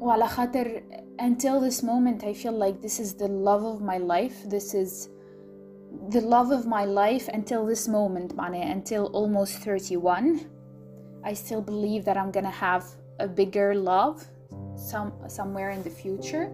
وعلى 0.00 0.26
خاطر 0.26 0.82
until 1.20 1.70
this 1.70 1.82
moment 1.82 2.24
I 2.24 2.34
feel 2.34 2.58
like 2.58 2.82
this 2.82 3.00
is 3.00 3.14
the 3.14 3.28
love 3.28 3.64
of 3.64 3.80
my 3.80 3.98
life 3.98 4.48
this 4.48 4.74
is 4.74 5.13
the 6.09 6.21
love 6.21 6.51
of 6.51 6.65
my 6.65 6.85
life 6.85 7.27
until 7.33 7.65
this 7.65 7.87
moment 7.87 8.35
معناها 8.35 8.71
until 8.71 9.05
almost 9.13 9.57
31 9.63 10.49
I 11.23 11.33
still 11.33 11.61
believe 11.61 12.05
that 12.05 12.17
I'm 12.17 12.31
gonna 12.31 12.49
have 12.49 12.85
a 13.19 13.27
bigger 13.27 13.75
love 13.75 14.25
some 14.75 15.11
somewhere 15.27 15.71
in 15.71 15.83
the 15.83 15.89
future 15.89 16.51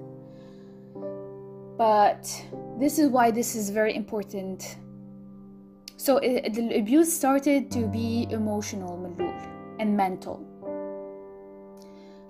but 1.77 2.23
this 2.79 2.99
is 2.99 3.09
why 3.09 3.31
this 3.31 3.55
is 3.55 3.69
very 3.69 3.95
important 3.95 4.77
so 5.97 6.17
it, 6.17 6.53
the 6.53 6.77
abuse 6.77 7.11
started 7.13 7.71
to 7.71 7.87
be 7.87 8.27
emotional 8.29 8.93
and 9.79 9.95
mental 9.95 10.37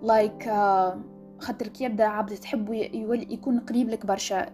like 0.01 0.45
uh, 0.47 0.95
خاطر 1.40 1.68
كي 1.68 1.84
يبدا 1.84 2.04
عبد 2.04 2.38
يولي 2.94 3.26
يكون 3.30 3.58
قريب 3.58 3.88
لك 3.88 4.06
برشا 4.06 4.46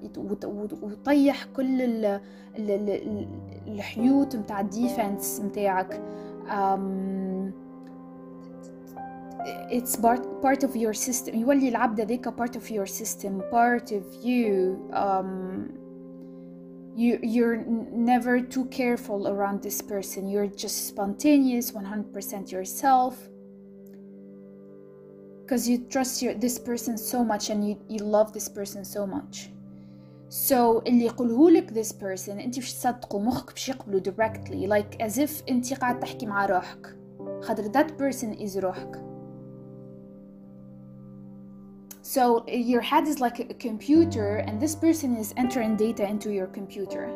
وطيح 0.82 1.44
كل 1.56 1.82
ال 1.82 2.04
ال 2.58 2.70
ال 2.70 3.28
الحيوط 3.66 4.36
متاع 4.36 4.60
الديفنس 4.60 5.40
متاعك 5.40 6.00
um, 6.48 7.52
it's 9.70 9.96
part, 9.96 10.42
part 10.42 10.62
of 10.64 10.76
your 10.76 10.94
system 10.94 11.34
يولي 11.34 11.68
العبد 11.68 12.00
هذاك 12.00 12.28
part 12.28 12.56
of 12.56 12.70
your 12.70 12.86
system 12.86 13.42
part 13.52 13.92
of 13.92 14.24
you 14.24 14.78
um, 14.92 15.86
you 16.96 17.18
you're 17.22 17.56
never 17.92 18.40
too 18.40 18.64
careful 18.66 19.28
around 19.28 19.62
this 19.62 19.82
person 19.82 20.28
you're 20.28 20.46
just 20.46 20.86
spontaneous 20.86 21.72
100% 21.72 22.52
yourself 22.52 23.14
because 25.45 25.67
you 25.67 25.77
trust 25.89 26.21
your, 26.21 26.33
this 26.33 26.57
person 26.57 26.97
so 26.97 27.23
much 27.23 27.49
and 27.49 27.67
you, 27.67 27.77
you 27.89 27.99
love 27.99 28.31
this 28.33 28.49
person 28.49 28.85
so 28.85 29.05
much 29.05 29.49
so 30.29 30.81
اللي 30.87 31.05
يقولهولك 31.05 31.73
this 31.73 31.91
person 31.91 32.29
انت 32.29 32.55
باش 32.55 32.73
تصدقه 32.73 33.19
مخك 33.19 33.51
باش 33.51 33.69
يقبله 33.69 33.99
directly 33.99 34.67
like 34.67 35.01
as 35.01 35.17
if 35.17 35.43
انت 35.49 35.73
قاعد 35.73 35.99
تحكي 35.99 36.25
مع 36.25 36.45
روحك 36.45 36.97
خاطر 37.41 37.63
that 37.63 37.87
person 37.87 38.39
is 38.39 38.57
روحك 38.57 39.11
so 42.01 42.45
your 42.47 42.81
head 42.81 43.07
is 43.07 43.19
like 43.19 43.39
a 43.39 43.53
computer 43.53 44.37
and 44.47 44.59
this 44.59 44.75
person 44.75 45.15
is 45.17 45.33
entering 45.37 45.75
data 45.75 46.03
into 46.03 46.29
your 46.31 46.47
computer 46.47 47.09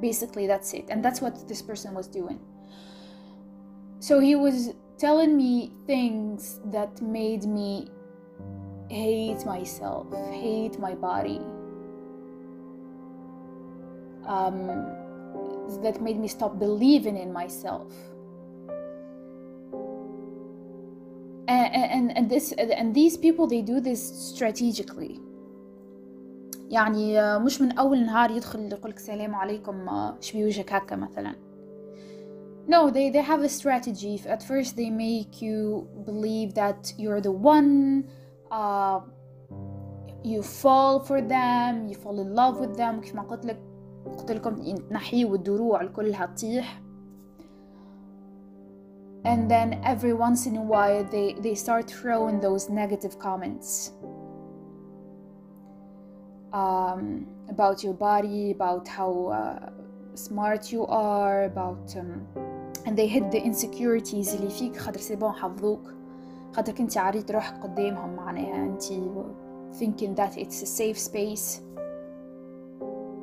basically 0.00 0.46
that's 0.46 0.74
it 0.74 0.86
and 0.90 1.04
that's 1.04 1.20
what 1.20 1.48
this 1.48 1.62
person 1.62 1.94
was 1.94 2.06
doing 2.06 2.38
so 4.00 4.20
he 4.20 4.34
was 4.34 4.74
telling 4.98 5.36
me 5.36 5.72
things 5.86 6.60
that 6.66 7.00
made 7.02 7.44
me 7.44 7.88
hate 8.88 9.44
myself, 9.46 10.06
hate 10.30 10.78
my 10.78 10.94
body. 10.94 11.40
Um, 14.26 14.86
that 15.82 16.00
made 16.00 16.18
me 16.18 16.28
stop 16.28 16.58
believing 16.58 17.16
in 17.16 17.32
myself. 17.32 17.92
And, 21.48 21.74
and, 21.74 22.16
and 22.16 22.30
this 22.30 22.52
and 22.52 22.94
these 22.94 23.16
people 23.16 23.46
they 23.46 23.62
do 23.62 23.80
this 23.80 24.00
strategically 24.32 25.20
يعني 26.70 27.38
مش 27.38 27.60
من 27.60 27.72
اول 27.78 28.06
نهار 28.06 28.30
يدخل 28.30 28.72
يقول 28.72 28.90
لك 28.90 28.96
السلام 28.96 29.34
عليكم 29.34 29.86
شبي 30.20 30.44
وجهك 30.44 30.72
هكا 30.72 30.96
مثلا 30.96 31.34
no 32.66 32.90
they, 32.90 33.10
they 33.10 33.22
have 33.22 33.42
a 33.42 33.48
strategy 33.48 34.20
at 34.26 34.42
first 34.42 34.76
they 34.76 34.90
make 34.90 35.42
you 35.42 35.88
believe 36.04 36.54
that 36.54 36.92
you're 36.96 37.20
the 37.20 37.32
one 37.32 38.08
uh, 38.50 39.00
you 40.24 40.42
fall 40.42 41.00
for 41.00 41.20
them 41.20 41.88
you 41.88 41.94
fall 41.94 42.20
in 42.20 42.34
love 42.34 42.58
with 42.60 42.76
them 42.76 43.00
كيف 43.00 43.14
ما 43.14 43.22
قلت 43.22 43.46
لك 43.46 43.58
قلت 44.18 44.32
لكم 44.32 44.74
تنحيوا 44.74 45.36
الدروع 45.36 45.84
كلها 45.86 46.26
تطيح 46.26 46.82
and 49.24 49.48
then 49.48 49.80
every 49.84 50.12
once 50.12 50.46
in 50.46 50.56
a 50.56 50.62
while 50.62 51.04
they, 51.04 51.34
they 51.34 51.54
start 51.54 51.88
throwing 51.88 52.40
those 52.40 52.68
negative 52.68 53.18
comments 53.18 53.92
um, 56.52 57.26
about 57.48 57.84
your 57.84 57.94
body 57.94 58.50
about 58.50 58.86
how 58.88 59.12
uh, 59.28 59.70
smart 60.14 60.72
you 60.72 60.84
are 60.86 61.44
about 61.44 61.94
um, 61.96 62.26
and 62.86 62.96
they 62.96 63.06
hid 63.06 63.30
the 63.30 63.40
insecurities 63.40 64.34
اللي 64.34 64.50
فيك 64.50 64.76
خاطر 64.76 65.00
سي 65.00 65.16
بون 65.16 65.32
حفظوك 65.32 65.94
خاطر 66.52 66.72
كنتي 66.72 66.98
عريت 66.98 67.30
روحك 67.30 67.62
قدامهم 67.62 68.16
معناها 68.16 68.56
انتي 68.56 69.10
thinking 69.72 70.14
that 70.14 70.36
it's 70.36 70.62
a 70.62 70.66
safe 70.66 70.98
space 70.98 71.60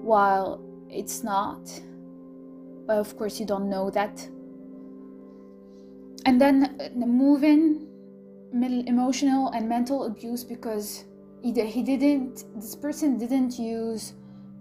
while 0.03 0.59
it's 0.89 1.23
not 1.23 1.63
but 2.87 2.97
of 2.97 3.17
course 3.17 3.39
you 3.39 3.45
don't 3.45 3.69
know 3.69 3.89
that 3.89 4.27
and 6.25 6.41
then 6.41 6.55
moving 6.95 7.63
emotional 8.93 9.49
and 9.49 9.69
mental 9.69 10.05
abuse 10.05 10.43
because 10.43 11.05
he, 11.43 11.51
he 11.75 11.83
didn't 11.83 12.45
this 12.55 12.75
person 12.75 13.17
didn't 13.17 13.59
use 13.59 14.13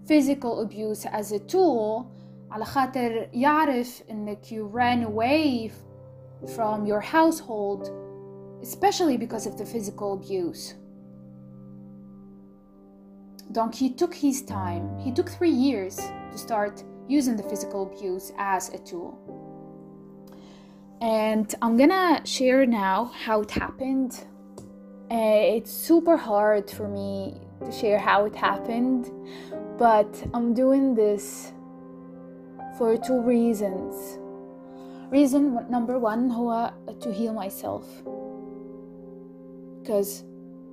physical 0.05 0.61
abuse 0.61 1.05
as 1.05 1.31
a 1.31 1.39
tool 1.39 2.11
على 2.53 2.65
خاطر 2.65 3.29
يعرف 3.33 4.03
انك 4.11 4.45
you 4.45 4.63
ran 4.65 5.03
away 5.03 5.71
from 6.55 6.85
your 6.85 7.01
household 7.01 7.91
especially 8.61 9.17
because 9.17 9.45
of 9.45 9.57
the 9.57 9.65
physical 9.65 10.13
abuse 10.13 10.75
donc 13.51 13.73
he 13.75 13.89
took 13.89 14.13
his 14.13 14.41
time 14.41 14.97
he 14.99 15.11
took 15.11 15.29
three 15.29 15.51
years 15.67 15.95
to 16.31 16.37
start 16.37 16.83
using 17.07 17.35
the 17.35 17.43
physical 17.43 17.83
abuse 17.83 18.31
as 18.37 18.69
a 18.69 18.79
tool 18.79 19.17
and 21.01 21.55
i'm 21.61 21.77
gonna 21.77 22.21
share 22.25 22.65
now 22.65 23.11
how 23.25 23.41
it 23.41 23.51
happened 23.51 24.11
uh, 25.11 25.55
it's 25.55 25.71
super 25.71 26.17
hard 26.17 26.69
for 26.69 26.87
me 26.87 27.33
to 27.65 27.71
share 27.71 27.97
how 27.97 28.25
it 28.25 28.35
happened 28.35 29.11
but 29.77 30.11
i'm 30.33 30.53
doing 30.53 30.93
this 30.93 31.51
for 32.77 32.97
two 32.97 33.21
reasons. 33.21 34.19
Reason 35.09 35.65
number 35.69 35.97
one 35.99 36.29
هو 36.29 36.71
to 37.01 37.11
heal 37.11 37.33
myself 37.33 37.85
because 39.81 40.23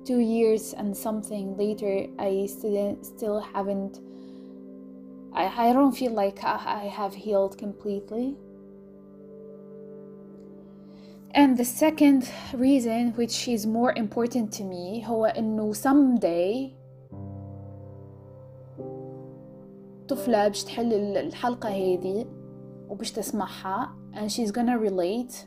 two 0.05 0.19
years 0.19 0.73
and 0.73 0.95
something 0.95 1.57
later 1.57 2.05
I 2.19 2.45
still 2.45 2.97
still 3.01 3.39
haven't 3.39 3.99
I, 5.33 5.69
I 5.69 5.73
don't 5.73 5.91
feel 5.91 6.13
like 6.13 6.43
I 6.43 6.85
have 6.99 7.13
healed 7.15 7.57
completely 7.57 8.35
and 11.31 11.57
the 11.57 11.65
second 11.65 12.29
reason 12.53 13.13
which 13.13 13.47
is 13.47 13.65
more 13.65 13.93
important 13.93 14.53
to 14.53 14.63
me 14.63 15.03
هو 15.05 15.25
انه 15.25 15.73
someday 15.73 16.71
طفلة 20.08 20.48
باش 20.48 20.64
تحل 20.64 20.92
الحلقة 21.16 21.68
هذه 21.68 22.26
وباش 22.88 23.12
تسمعها 23.12 23.96
and 24.14 24.30
she's 24.30 24.50
gonna 24.50 24.78
relate 24.78 25.46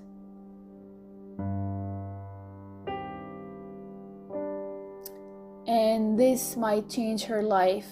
and 5.67 6.17
this 6.19 6.57
might 6.57 6.89
change 6.89 7.23
her 7.25 7.41
life 7.41 7.91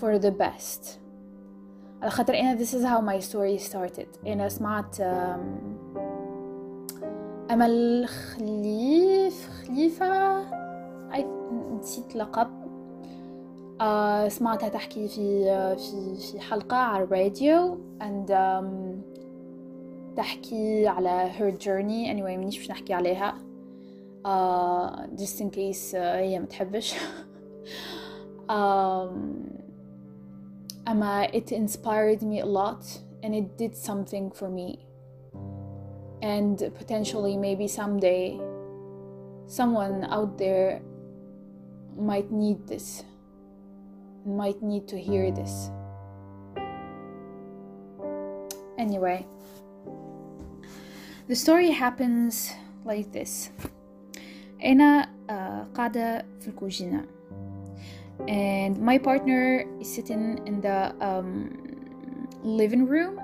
for 0.00 0.18
the 0.18 0.30
best 0.30 0.98
على 2.02 2.10
خاطر 2.10 2.34
أنا 2.34 2.58
this 2.58 2.74
is 2.74 2.84
how 2.84 3.00
my 3.00 3.20
story 3.20 3.58
started 3.58 4.26
أنا 4.26 4.48
سمعت 4.48 5.00
أمل 7.50 8.06
خليف 8.08 9.48
خليفة 9.50 10.42
نسيت 11.78 12.16
لقب 12.16 12.65
uh, 13.79 14.27
سمعتها 14.27 14.69
تحكي 14.69 15.07
في 15.07 15.43
في 15.77 16.15
في 16.31 16.39
حلقة 16.39 16.77
على 16.77 17.03
الراديو 17.03 17.77
and 17.99 18.29
um, 18.29 19.01
تحكي 20.15 20.87
على 20.87 21.31
her 21.37 21.51
journey 21.63 22.07
anyway 22.13 22.37
منيش 22.37 22.57
باش 22.57 22.71
نحكي 22.71 22.93
عليها 22.93 23.35
uh, 24.25 25.21
just 25.21 25.41
in 25.41 25.49
case 25.49 25.93
uh, 25.93 25.97
هي 25.97 26.39
متحبش 26.39 26.95
um, 28.49 29.13
أما 30.87 31.27
it 31.27 31.51
inspired 31.51 32.21
me 32.21 32.39
a 32.39 32.45
lot 32.45 32.83
and 33.23 33.35
it 33.35 33.57
did 33.57 33.75
something 33.75 34.31
for 34.31 34.49
me 34.49 34.79
and 36.21 36.71
potentially 36.79 37.35
maybe 37.37 37.67
someday 37.67 38.39
someone 39.47 40.05
out 40.05 40.37
there 40.37 40.81
might 41.97 42.31
need 42.31 42.67
this 42.67 43.03
might 44.25 44.61
need 44.61 44.87
to 44.87 44.97
hear 44.97 45.31
this 45.31 45.71
anyway 48.77 49.25
the 51.27 51.35
story 51.35 51.71
happens 51.71 52.53
like 52.85 53.11
this 53.11 53.51
أنا 54.63 55.09
قاعدة 55.75 56.25
في 56.39 56.47
الكوجينة 56.47 57.05
and 58.27 58.77
my 58.77 58.97
partner 58.97 59.65
is 59.79 59.93
sitting 59.95 60.39
in 60.45 60.61
the 60.61 60.93
um, 61.01 61.49
living 62.43 62.85
room 62.85 63.19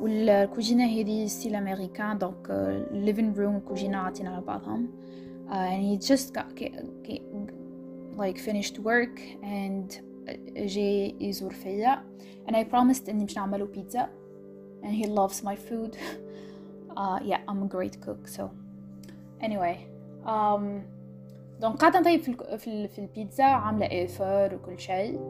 والكوجينة 0.00 0.84
هذه 0.84 1.26
ستيل 1.26 1.54
أمريكان 1.54 2.18
دونك 2.18 2.46
living 2.92 3.36
room 3.38 3.54
والكوجينة 3.54 3.98
عاطين 3.98 4.26
على 4.26 4.40
بعضهم 4.40 4.88
uh, 5.48 5.52
and 5.52 5.82
he 5.82 5.96
just 5.96 6.34
got 6.34 6.46
like 8.16 8.38
finished 8.38 8.78
work 8.78 9.20
and 9.42 10.02
جاي 10.56 11.16
يزور 11.20 11.52
فيا 11.52 12.04
and 12.48 12.52
I 12.56 12.64
promised 12.64 13.08
إني 13.08 13.24
مش 13.24 13.36
نعمله 13.36 13.64
بيتزا 13.66 14.08
and 14.82 14.92
he 14.92 15.06
loves 15.06 15.42
my 15.42 15.56
food 15.56 15.96
uh, 16.96 17.18
yeah 17.22 17.40
I'm 17.48 17.62
a 17.62 17.68
great 17.76 18.00
cook 18.06 18.28
so 18.28 18.50
anyway 19.40 19.76
um, 20.24 20.82
دونك 21.60 21.76
قاعدة 21.80 22.00
نطيب 22.00 22.20
في, 22.20 22.58
في, 22.58 22.88
في 22.88 22.98
البيتزا 22.98 23.44
عاملة 23.44 23.90
ايفر 23.90 24.54
وكل 24.54 24.80
شيء 24.80 25.20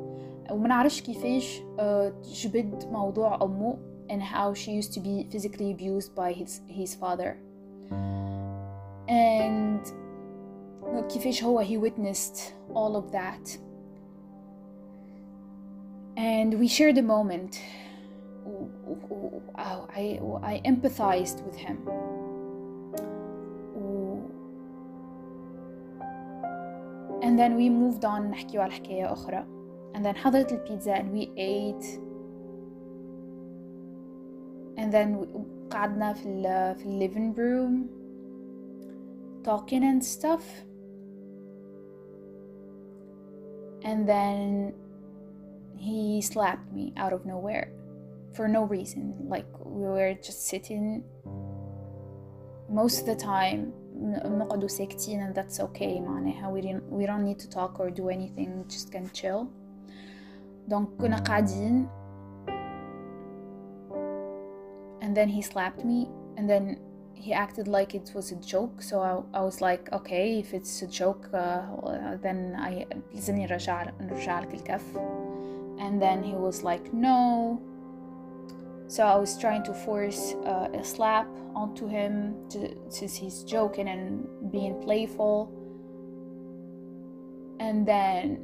وما 0.51 0.69
نعرفش 0.69 1.01
كيفاش 1.01 1.61
uh, 1.79 2.29
جبد 2.29 2.85
موضوع 2.93 3.43
أمه 3.43 3.79
and 4.09 4.23
how 4.23 4.55
she 4.55 4.71
used 4.71 4.93
to 4.95 5.01
be 5.01 5.27
physically 5.33 5.71
abused 5.73 6.15
by 6.15 6.33
his, 6.33 6.61
his 6.69 6.95
father 6.95 7.37
and 9.09 9.83
كيفاش 11.09 11.45
هو 11.45 11.65
he 11.65 11.77
witnessed 11.77 12.53
all 12.75 12.97
of 12.97 13.13
that 13.13 13.59
and 16.17 16.55
we 16.55 16.67
shared 16.69 16.99
a 16.99 17.03
moment 17.03 17.61
I, 19.57 20.21
I 20.43 20.63
empathized 20.65 21.45
with 21.47 21.57
him 21.57 21.79
and 27.23 27.39
then 27.39 27.57
we 27.57 27.69
moved 27.69 28.05
on 28.05 28.31
نحكيو 28.31 28.61
على 28.61 28.73
حكاية 28.73 29.13
أخرى 29.13 29.47
and 29.95 30.05
then 30.05 30.17
حضرت 30.17 30.53
البيتزا 30.53 30.97
and 30.97 31.13
we 31.13 31.31
ate 31.37 32.01
and 34.79 34.93
then 34.93 35.27
قعدنا 35.71 36.13
في 36.13 36.29
ال 36.29 36.75
في 36.75 36.87
ال 36.87 36.99
living 36.99 37.35
room 37.39 37.89
talking 39.45 39.83
and 39.85 40.05
stuff 40.05 40.67
and 43.83 44.09
then 44.09 44.75
he 45.77 46.21
slapped 46.23 46.73
me 46.73 46.93
out 46.97 47.13
of 47.13 47.25
nowhere 47.27 47.71
for 48.35 48.49
no 48.49 48.65
reason 48.65 49.15
like 49.29 49.47
we 49.65 49.87
were 49.87 50.15
just 50.15 50.47
sitting 50.47 51.03
most 52.69 53.01
of 53.01 53.07
the 53.07 53.17
time 53.17 53.73
نقعدوا 53.97 54.69
ساكتين 54.69 55.21
and 55.21 55.35
that's 55.35 55.61
okay 55.61 56.01
معناها 56.01 56.51
we 56.53 56.61
don't, 56.61 56.83
we 56.91 57.07
don't 57.07 57.25
need 57.25 57.39
to 57.39 57.49
talk 57.49 57.81
or 57.81 57.91
do 57.91 58.09
anything 58.09 58.65
just 58.69 58.93
can 58.93 59.09
chill 59.13 59.47
donc 60.69 60.89
كنا 61.01 61.17
قاعدين 61.17 61.89
and 65.01 65.17
then 65.17 65.29
he 65.29 65.43
slapped 65.43 65.85
me 65.85 66.09
and 66.37 66.51
then 66.51 66.77
he 67.27 67.33
acted 67.33 67.67
like 67.67 67.95
it 67.95 68.13
was 68.15 68.31
a 68.31 68.37
joke 68.37 68.81
so 68.81 69.01
I, 69.01 69.39
I 69.39 69.43
was 69.43 69.61
like 69.61 69.93
okay 69.93 70.39
if 70.39 70.55
it's 70.55 70.83
a 70.83 70.87
joke 70.87 71.29
uh, 71.33 72.17
then 72.23 72.57
I 72.59 72.87
لازمني 73.15 73.47
نرجع 73.47 73.91
نرجع 74.01 74.41
لك 74.41 74.55
الكف 74.55 74.97
and 75.79 76.01
then 76.01 76.23
he 76.23 76.35
was 76.35 76.63
like 76.63 76.93
no 76.93 77.61
so 78.89 79.05
I 79.05 79.17
was 79.17 79.37
trying 79.37 79.65
to 79.65 79.75
force 79.75 80.35
uh, 80.45 80.69
a 80.73 80.85
slap 80.85 81.27
onto 81.55 81.89
him 81.89 82.37
to, 82.51 82.77
since 82.89 83.17
he's 83.17 83.43
joking 83.43 83.89
and 83.89 84.53
being 84.53 84.81
playful 84.81 85.51
and 87.59 87.87
then 87.87 88.39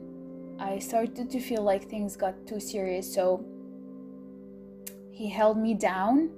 I 0.58 0.78
started 0.78 1.30
to 1.30 1.40
feel 1.40 1.62
like 1.62 1.88
things 1.88 2.16
got 2.16 2.34
too 2.46 2.58
serious 2.58 3.12
so 3.14 3.44
he 5.12 5.28
held 5.28 5.58
me 5.58 5.74
down 5.74 6.30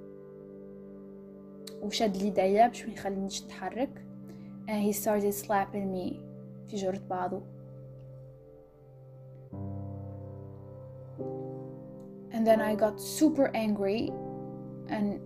وشد 1.81 2.17
لي 2.17 2.23
ايديا 2.23 2.67
باش 2.67 2.85
ما 2.85 2.93
يخلينيش 2.93 3.43
نتحرك 3.43 4.05
and 4.67 4.83
he 4.83 4.93
started 4.93 5.33
slapping 5.33 5.87
me 5.95 6.13
في 6.67 6.75
جرة 6.75 7.01
بعضه 7.09 7.41
and 12.31 12.45
then 12.47 12.61
I 12.61 12.75
got 12.75 12.99
super 12.99 13.51
angry 13.55 14.11
and 14.89 15.19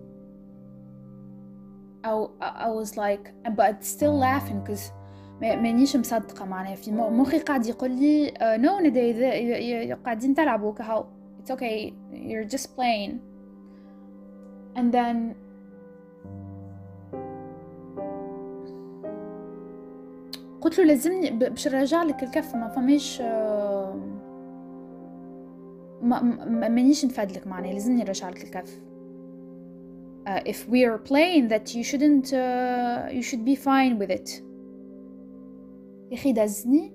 I, 2.04 2.12
I 2.40 2.68
was 2.68 2.96
like 2.96 3.32
but 3.56 3.84
still 3.84 4.16
laughing 4.18 4.60
because 4.64 4.92
مانيش 5.40 5.96
مصدقة 5.96 6.44
معناها 6.44 6.74
في 6.74 6.92
مخي 6.92 7.38
قاعد 7.38 7.66
يقول 7.66 7.90
لي 7.90 8.34
نو 8.42 8.78
ندى 8.78 9.92
قاعدين 9.92 10.34
تلعبوا 10.34 10.72
كهو 10.72 11.06
it's 11.42 11.50
okay 11.50 11.92
you're 12.12 12.44
just 12.44 12.76
playing 12.76 13.20
and 14.76 14.92
then 14.92 15.34
قلت 20.65 20.79
له 20.79 20.85
لازمني 20.85 21.31
باش 21.31 21.67
نرجع 21.67 22.03
لك 22.03 22.23
الكف 22.23 22.55
ما 22.55 22.67
فماش 22.67 23.21
ما 26.01 26.21
مانيش 26.69 27.05
نفدلك 27.05 27.47
معناها 27.47 27.73
لازمني 27.73 28.03
نرجع 28.03 28.29
لك 28.29 28.43
الكف. 28.43 28.79
uh, 30.27 30.41
if 30.53 30.67
we 30.69 30.83
are 30.83 30.97
playing 30.97 31.47
that 31.49 31.75
you 31.75 31.83
shouldn't 31.83 32.33
uh, 32.33 33.09
you 33.11 33.21
should 33.21 33.43
be 33.45 33.55
fine 33.55 33.99
with 33.99 34.11
it. 34.11 34.43
يا 36.11 36.13
أخي 36.13 36.33
دزني 36.33 36.93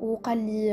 وقال 0.00 0.38
لي 0.38 0.70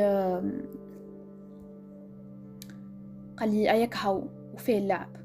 قال 3.38 3.50
لي 3.50 3.72
أياك 3.72 3.96
هاو 3.98 4.24
وفيه 4.54 4.78
اللعب. 4.78 5.23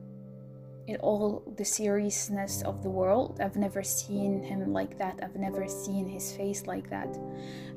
in 0.88 0.98
all 0.98 1.44
the 1.58 1.66
seriousness 1.66 2.62
of 2.64 2.84
the 2.84 2.90
world. 2.90 3.40
I've 3.42 3.56
never 3.56 3.84
seen 3.84 4.44
him 4.44 4.74
like 4.74 4.98
that. 4.98 5.20
I've 5.24 5.36
never 5.36 5.68
seen 5.68 6.08
his 6.08 6.32
face 6.34 6.68
like 6.68 6.90
that. 6.90 7.18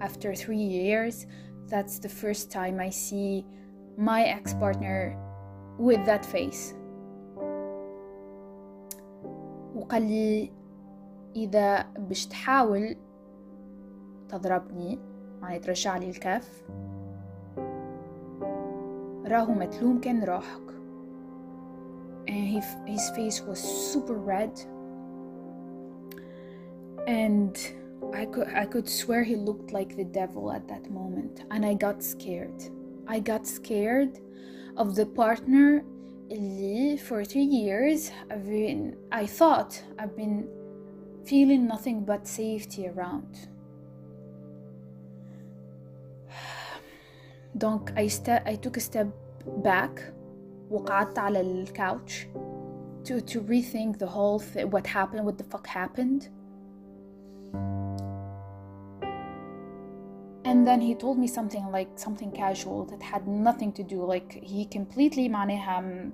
After 0.00 0.34
three 0.34 0.56
years, 0.56 1.26
that's 1.68 1.98
the 1.98 2.08
first 2.08 2.50
time 2.50 2.80
I 2.80 2.90
see 2.90 3.44
my 3.96 4.22
ex 4.24 4.54
partner 4.54 5.16
with 5.78 6.04
that 6.06 6.24
face. 6.24 6.74
وقال 9.74 10.02
لي 10.02 10.52
إذا 11.36 11.82
باش 11.98 12.26
تحاول 12.26 12.96
تضربني 14.28 14.98
يعني 15.42 15.58
ترجع 15.58 15.96
لي 15.96 16.10
الكف 16.10 16.64
راهو 19.26 19.52
متلوم 19.52 20.00
كان 20.00 20.24
روحك 20.24 20.69
and 22.31 22.47
he, 22.47 22.61
his 22.85 23.09
face 23.09 23.41
was 23.41 23.59
super 23.59 24.13
red 24.13 24.57
and 27.07 27.73
I 28.13 28.25
could 28.25 28.47
I 28.47 28.65
could 28.65 28.89
swear 28.89 29.23
he 29.23 29.35
looked 29.35 29.71
like 29.73 29.97
the 29.97 30.05
devil 30.05 30.51
at 30.51 30.67
that 30.69 30.89
moment 30.89 31.43
and 31.51 31.65
I 31.65 31.73
got 31.73 32.03
scared. 32.03 32.63
I 33.07 33.19
got 33.19 33.45
scared 33.45 34.19
of 34.77 34.95
the 34.95 35.05
partner 35.05 35.83
for 37.05 37.25
three 37.25 37.43
years 37.43 38.11
I've 38.29 38.45
been 38.45 38.95
I 39.11 39.25
thought 39.25 39.83
I've 39.99 40.15
been 40.15 40.47
feeling 41.25 41.67
nothing 41.67 42.05
but 42.05 42.27
safety 42.27 42.87
around. 42.87 43.49
Donc 47.57 47.91
I 47.97 48.07
ste- 48.07 48.45
I 48.45 48.55
took 48.55 48.77
a 48.77 48.81
step 48.81 49.07
back 49.63 50.01
وقعدت 50.70 51.18
على 51.18 51.40
الكاوتش 51.40 52.26
to, 53.04 53.20
to 53.20 53.40
rethink 53.40 53.98
the 53.98 54.06
whole 54.06 54.38
thing 54.40 54.70
what 54.70 54.86
happened 54.86 55.24
what 55.24 55.38
the 55.38 55.44
fuck 55.44 55.66
happened 55.66 56.28
and 60.44 60.66
then 60.66 60.80
he 60.80 60.94
told 60.94 61.18
me 61.18 61.26
something 61.26 61.64
like 61.70 61.88
something 61.96 62.30
casual 62.32 62.84
that 62.84 63.02
had 63.02 63.26
nothing 63.28 63.72
to 63.72 63.82
do 63.82 64.04
like 64.04 64.32
he 64.42 64.64
completely 64.64 65.28
معناها 65.28 66.10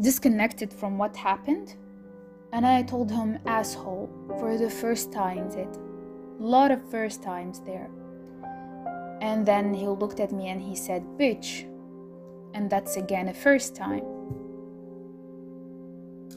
disconnected 0.00 0.72
from 0.72 0.98
what 0.98 1.16
happened 1.16 1.76
and 2.52 2.66
I 2.66 2.82
told 2.82 3.10
him 3.10 3.38
asshole 3.46 4.08
for 4.38 4.56
the 4.56 4.70
first 4.70 5.12
time 5.12 5.50
that 5.50 5.72
a 6.40 6.42
lot 6.42 6.70
of 6.70 6.80
first 6.90 7.22
times 7.22 7.60
there 7.60 7.90
and 9.20 9.44
then 9.46 9.74
he 9.74 9.86
looked 9.86 10.20
at 10.20 10.32
me 10.32 10.48
and 10.48 10.60
he 10.60 10.74
said 10.74 11.02
bitch 11.18 11.66
and 12.54 12.70
that's 12.70 12.96
again 12.96 13.28
a 13.28 13.34
first 13.34 13.74
time 13.76 14.04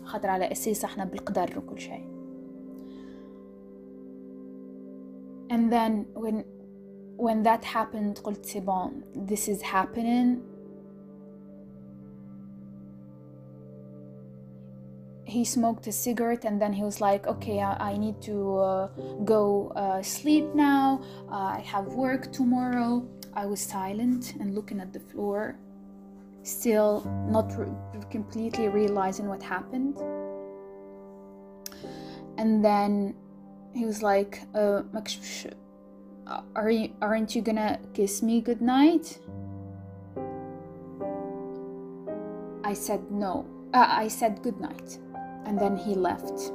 خاطر 0.06 0.30
على 0.30 0.52
أساس 0.52 0.84
احنا 0.86 1.06
بالقدر 1.06 1.58
وكل 1.58 1.80
شيء 1.80 2.06
and 5.50 5.72
then 5.72 6.06
when 6.14 6.44
when 7.18 7.44
that 7.44 7.64
happened 7.64 8.20
قلت 8.24 8.46
c'est 8.46 8.62
bon 8.62 9.04
this 9.16 9.48
is 9.48 9.62
happening 9.62 10.42
he 15.26 15.46
smoked 15.46 15.86
a 15.88 15.92
cigarette 15.92 16.44
and 16.46 16.60
then 16.62 16.74
he 16.74 16.84
was 16.84 17.00
like 17.02 17.28
okay 17.28 17.62
i, 17.62 17.92
I 17.92 17.98
need 17.98 18.22
to 18.30 18.58
uh, 18.58 18.88
go 19.26 19.72
uh, 19.76 20.02
sleep 20.02 20.46
now 20.56 21.02
uh, 21.32 21.58
i 21.58 21.60
have 21.74 21.86
work 21.94 22.32
tomorrow 22.32 22.92
i 23.34 23.46
was 23.46 23.62
silent 23.62 24.34
and 24.40 24.56
looking 24.56 24.80
at 24.80 24.92
the 24.92 25.00
floor 25.00 25.56
still 26.45 27.03
not 27.29 27.51
re- 27.59 27.67
completely 28.11 28.69
realizing 28.69 29.29
what 29.29 29.43
happened. 29.43 29.99
And 32.39 32.65
then 32.65 33.15
he 33.75 33.85
was 33.85 34.03
like 34.03 34.43
uh, 34.55 34.83
are 36.55 36.71
you 36.71 36.93
aren't 37.03 37.35
you 37.35 37.43
gonna 37.43 37.81
kiss 37.93 38.23
me 38.23 38.41
goodnight? 38.41 39.19
I 42.63 42.73
said 42.73 43.11
no 43.11 43.47
uh, 43.75 43.87
i 43.89 44.09
said 44.09 44.43
goodnight 44.43 44.99
and 45.45 45.59
then 45.59 45.77
he 45.77 45.95
left. 45.95 46.53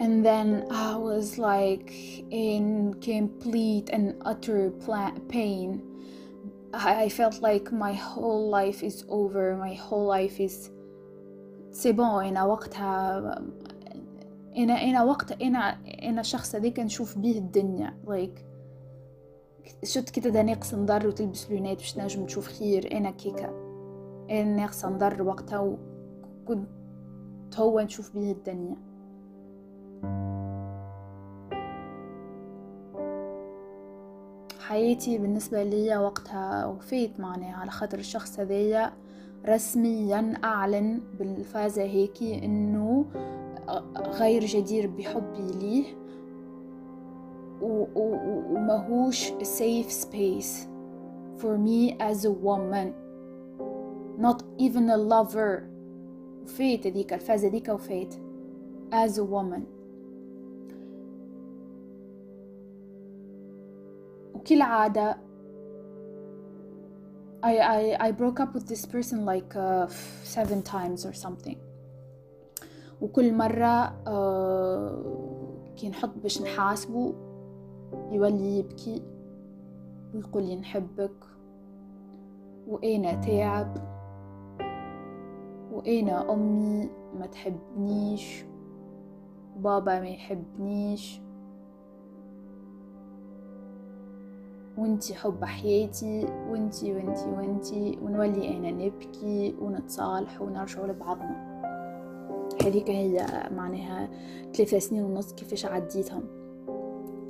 And 0.00 0.24
then 0.24 0.66
i 0.70 0.94
was 0.96 1.38
like 1.38 1.92
in 2.30 2.94
complete 3.00 3.88
and 3.90 4.20
utter 4.24 4.70
pla- 4.70 5.18
pain 5.28 5.82
I, 6.74 7.04
I 7.04 7.08
felt 7.08 7.40
like 7.42 7.72
my 7.72 7.92
whole 7.92 8.50
life 8.50 8.82
is 8.82 9.04
over. 9.08 9.56
My 9.56 9.74
whole 9.74 10.06
life 10.06 10.40
is 10.40 10.70
سي 11.70 11.92
بون 11.92 12.24
أنا 12.24 12.44
وقتها 12.44 13.18
أنا 14.56 14.72
أنا 14.72 15.04
وقت 15.04 15.42
أنا 15.42 15.58
أنا 16.02 16.20
الشخص 16.20 16.54
هذيك 16.54 16.80
نشوف 16.80 17.18
بيه 17.18 17.38
الدنيا. 17.38 17.98
Like 18.06 18.40
شفت 19.84 20.10
كده 20.10 20.30
ده 20.30 20.42
ناقص 20.42 20.74
نضر 20.74 21.06
وتلبس 21.06 21.50
لونات 21.50 21.76
باش 21.76 21.98
نجم 21.98 22.26
تشوف 22.26 22.46
خير. 22.48 22.96
أنا 22.96 23.10
كيكا 23.10 23.48
أنا 24.30 24.56
ناقص 24.56 24.84
نضر 24.84 25.22
وقتها 25.22 25.58
وكنت 25.58 26.68
هو 27.56 27.80
نشوف 27.80 28.14
بيه 28.14 28.32
الدنيا. 28.32 28.76
حياتي 34.68 35.18
بالنسبة 35.18 35.62
لي 35.62 35.96
وقتها 35.96 36.66
وفيت 36.66 37.20
معناها 37.20 37.56
على 37.56 37.70
خاطر 37.70 37.98
الشخص 37.98 38.40
هذايا 38.40 38.92
رسميا 39.48 40.34
أعلن 40.44 41.00
بالفازة 41.18 41.82
هيكي 41.82 42.44
إنه 42.44 43.04
غير 43.98 44.44
جدير 44.44 44.86
بحبي 44.86 45.52
ليه 45.60 45.84
وماهوش 47.62 49.30
safe 49.30 49.90
space 49.90 50.66
for 51.38 51.58
me 51.58 51.96
as 52.00 52.24
a 52.24 52.30
woman. 52.30 52.94
Not 54.18 54.42
even 54.58 54.90
a 54.90 54.96
lover. 54.96 55.68
وفيت 56.42 56.86
هذيك 56.86 57.12
الفازة 57.12 57.48
هذيك 57.48 57.68
وفيت. 57.68 58.14
As 58.92 59.18
a 59.18 59.24
woman. 59.24 59.73
وكالعادة 64.44 65.16
I, 67.42 67.58
I, 67.58 68.08
I 68.08 68.10
broke 68.12 68.40
up 68.40 68.54
with 68.54 68.68
this 68.68 68.84
person 68.86 69.24
like 69.24 69.56
uh, 69.56 69.86
seven 70.22 70.62
times 70.62 71.06
or 71.06 71.12
something. 71.12 71.56
وكل 73.00 73.34
مرة 73.34 73.86
uh, 74.04 75.76
كي 75.76 75.88
نحط 75.88 76.10
باش 76.22 76.42
نحاسبه 76.42 77.14
يولي 78.12 78.58
يبكي 78.58 79.02
ويقول 80.14 80.54
نحبك. 80.56 81.24
وأنا 82.68 83.14
تعب. 83.14 83.76
وأنا 85.72 86.32
أمي 86.32 86.90
ما 87.18 87.26
تحبنيش. 87.26 88.44
بابا 89.56 90.00
ما 90.00 90.08
يحبنيش. 90.08 91.23
وانتي 94.78 95.14
حب 95.14 95.44
حياتي 95.44 96.24
وانتي 96.50 96.92
وانتي 96.92 97.26
وانتي 97.26 97.98
ونولي 98.02 98.56
أنا 98.56 98.70
نبكي 98.70 99.54
ونتصالح 99.60 100.42
ونرجع 100.42 100.86
لبعضنا. 100.86 101.54
هذيك 102.64 102.90
هي 102.90 103.26
معناها 103.50 104.08
ثلاثة 104.54 104.78
سنين 104.78 105.02
ونص 105.02 105.32
كيفاش 105.32 105.66
عديتهم. 105.66 106.22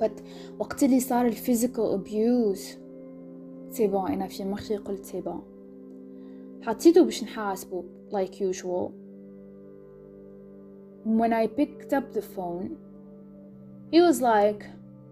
بس 0.01 0.11
وقت 0.59 0.83
اللي 0.83 0.99
صار 0.99 1.25
الفيزيكال 1.25 1.93
ابيوز 1.93 2.77
سي 3.69 3.87
بون 3.87 4.11
أنا 4.11 4.27
في 4.27 4.45
مخي 4.45 4.77
قلت 4.77 5.05
سي 5.05 5.21
بون 5.21 5.41
حطيته 6.61 7.03
باش 7.03 7.23
نحاسبه 7.23 7.83
like 8.11 8.39
usual. 8.39 8.91
When 11.03 11.33
I 11.33 11.47
picked 11.47 11.91
up 11.93 12.13
the 12.13 12.21
phone 12.21 12.77
he 13.91 14.01
was 14.01 14.21
like 14.21 14.63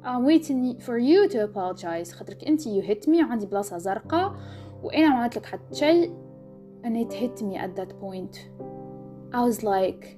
I'm 0.05 0.25
waiting 0.25 0.79
for 0.79 0.97
you 0.97 1.29
to 1.29 1.43
apologize 1.43 2.11
خاطرك 2.11 2.43
انت 2.43 2.61
you 2.61 2.81
hit 2.81 3.07
me 3.07 3.23
وعندي 3.23 3.45
بلاصة 3.45 3.77
زرقاء 3.77 4.35
وأنا 4.83 5.09
ما 5.09 5.15
عملت 5.15 5.37
لك 5.37 5.45
حتى 5.45 5.75
شيء 5.75 6.11
and 6.83 6.97
it 6.97 7.13
hit 7.13 7.41
me 7.41 7.57
at 7.57 7.75
that 7.75 7.99
point 8.01 8.49
I 9.33 9.41
was 9.41 9.63
like 9.63 10.17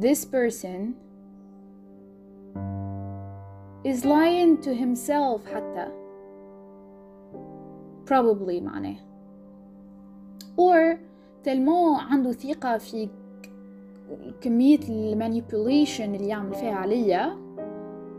this 0.00 0.24
person 0.24 0.94
is 3.84 4.04
lying 4.04 4.58
to 4.62 4.74
himself 4.74 5.46
حتى 5.54 5.88
probably 8.06 8.60
معناه 8.60 8.96
or 10.56 10.98
تلمو 11.44 11.94
عنده 11.94 12.32
ثقة 12.32 12.78
في 12.78 13.08
كمية 14.40 14.80
المانيبيوليشن 14.88 16.14
اللي 16.14 16.28
يعمل 16.28 16.54
فيها 16.54 16.74
عليا 16.74 17.39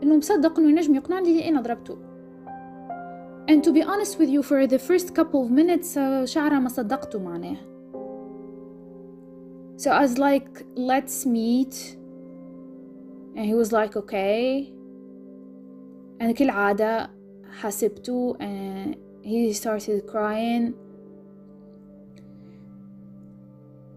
انه 0.02 0.16
مصدق 0.16 0.58
انه 0.58 0.68
ينجم 0.68 0.94
يقنعني 0.94 1.28
اللي 1.28 1.48
أنا 1.48 1.60
ضربته 1.60 1.96
and 3.50 3.62
to 3.64 3.72
be 3.72 3.82
honest 3.82 4.18
with 4.18 4.28
you 4.28 4.42
for 4.42 4.66
the 4.66 4.78
first 4.78 5.14
couple 5.14 5.44
of 5.44 5.50
minutes 5.50 5.98
شعره 6.24 6.58
ما 6.58 6.68
صدقته 6.68 7.18
معناه 7.18 7.56
so 9.76 9.90
I 9.90 10.06
was 10.06 10.18
like 10.18 10.64
let's 10.76 11.26
meet 11.26 11.96
and 13.36 13.44
he 13.46 13.54
was 13.54 13.72
like 13.72 13.96
okay 13.96 14.72
and 16.20 16.30
كالعادة 16.30 17.10
حسبته 17.50 18.36
and 18.40 18.96
he 19.24 19.52
started 19.52 20.06
crying 20.06 20.72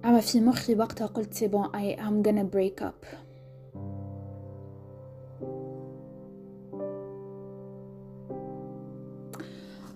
أما 0.06 0.20
في 0.20 0.42
مخي 0.42 0.76
وقتها 0.76 1.08
قلت 1.08 1.34
سي 1.34 1.48
بون 1.48 1.66
I 1.66 1.96
I'm 2.00 2.28
gonna 2.28 2.44
break 2.56 2.86
up 2.86 3.25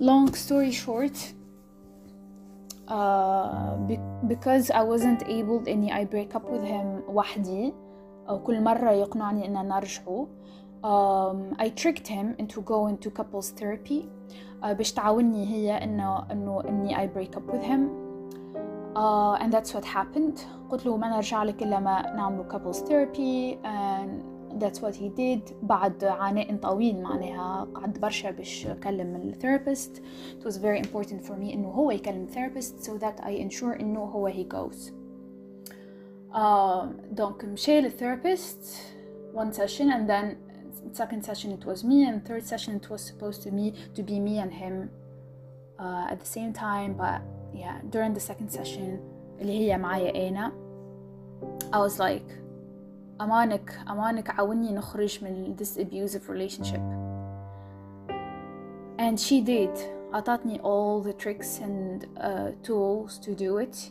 long 0.01 0.35
story 0.35 0.73
short 0.73 1.17
uh, 2.89 3.77
because 4.27 4.71
I 4.71 4.83
wasn't 4.83 5.23
able 5.27 5.63
إني 5.69 5.93
I 5.93 6.05
break 6.05 6.35
up 6.35 6.51
with 6.51 6.65
him 6.65 7.03
وحدي 7.09 7.73
أو 8.29 8.43
كل 8.43 8.61
مرة 8.61 8.91
يقنعني 8.91 9.47
إن 9.47 9.69
نرجعه 9.69 10.27
um, 10.85 11.57
I 11.59 11.69
tricked 11.69 12.09
him 12.09 12.35
into 12.39 12.61
going 12.61 12.99
to 12.99 13.11
couples 13.11 13.51
therapy 13.51 14.09
uh, 14.63 14.73
باش 14.73 14.93
تعاوني 14.93 15.47
هي 15.47 15.85
إنه 15.85 16.33
إنه 16.33 16.63
إني 16.69 16.97
I 16.97 17.07
break 17.07 17.37
up 17.37 17.53
with 17.53 17.63
him 17.63 17.89
uh, 18.97 19.35
and 19.41 19.53
that's 19.53 19.75
what 19.75 19.85
happened 19.85 20.39
قلت 20.71 20.87
له 20.87 20.97
ما 20.97 21.09
نرجع 21.09 21.43
لك 21.43 21.63
إلا 21.63 21.81
ما 21.81 22.15
نعمل 22.17 22.45
couples 22.51 22.79
therapy 22.79 23.59
and 23.65 23.88
that's 24.59 24.81
what 24.81 24.95
he 24.95 25.09
did 25.09 25.55
بعد 25.63 26.05
عناء 26.05 26.57
طويل 26.57 27.03
معناها 27.03 27.69
قعد 27.75 27.99
برشا 28.01 28.31
باش 28.31 28.69
كلم 28.83 29.17
الثيرابيست 29.17 30.03
it 30.41 30.45
was 30.45 30.57
very 30.57 30.79
important 30.79 31.25
for 31.27 31.33
me 31.33 31.53
إنه 31.53 31.69
هو 31.69 31.91
يكلم 31.91 32.27
therapist 32.27 32.85
so 32.85 32.99
that 32.99 33.25
I 33.25 33.31
ensure 33.31 33.81
إنه 33.81 34.01
هو 34.01 34.31
he 34.31 34.45
goes 34.45 34.93
uh, 36.33 36.87
donc 37.21 37.45
مشي 37.45 37.81
للثيرابيست 37.81 38.77
one 39.35 39.53
session 39.53 39.91
and 39.91 40.09
then 40.09 40.37
second 40.93 41.25
session 41.25 41.51
it 41.51 41.65
was 41.65 41.83
me 41.85 42.05
and 42.09 42.25
third 42.25 42.45
session 42.47 42.77
it 42.77 42.89
was 42.91 43.03
supposed 43.03 43.43
to 43.43 43.51
me 43.51 43.75
to 43.97 44.03
be 44.03 44.21
me 44.21 44.39
and 44.39 44.53
him 44.53 44.91
uh, 45.79 46.13
at 46.13 46.21
the 46.21 46.27
same 46.27 46.53
time 46.53 46.95
but 46.95 47.21
yeah 47.55 47.77
during 47.91 48.13
the 48.15 48.21
second 48.21 48.51
session 48.51 49.01
اللي 49.41 49.59
هي 49.59 49.79
معايا 49.79 50.29
أنا 50.29 50.53
I 51.73 51.79
was 51.79 51.99
like 51.99 52.45
أمانك 53.21 53.79
أمانك 53.91 54.31
عاوني 54.31 54.73
نخرج 54.73 55.25
من 55.25 55.57
this 55.57 55.77
abusive 55.77 56.29
relationship 56.29 56.81
and 58.99 59.19
she 59.19 59.41
did 59.41 59.71
أعطتني 60.15 60.61
all 60.63 61.01
the 61.01 61.13
tricks 61.13 61.59
and 61.59 62.07
uh, 62.21 62.51
tools 62.63 63.19
to 63.19 63.35
do 63.35 63.59
it 63.59 63.91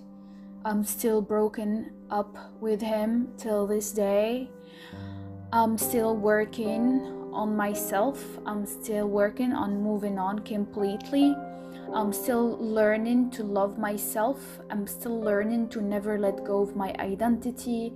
I'm 0.66 0.84
still 0.84 1.22
broken 1.22 1.92
up 2.10 2.38
with 2.62 2.82
him 2.82 3.28
till 3.38 3.68
this 3.68 3.92
day 3.92 4.50
I'm 5.54 5.78
still 5.78 6.16
working 6.16 7.24
on 7.34 7.56
myself. 7.56 8.20
I'm 8.46 8.66
still 8.66 9.08
working 9.08 9.54
on 9.54 9.84
moving 9.84 10.18
on 10.18 10.40
completely. 10.40 11.36
I'm 11.94 12.12
still 12.12 12.58
learning 12.58 13.32
to 13.32 13.44
love 13.44 13.78
myself. 13.78 14.40
I'm 14.72 14.88
still 14.88 15.20
learning 15.22 15.70
to 15.70 15.82
never 15.82 16.18
let 16.18 16.44
go 16.44 16.62
of 16.62 16.76
my 16.76 16.96
identity. 16.98 17.94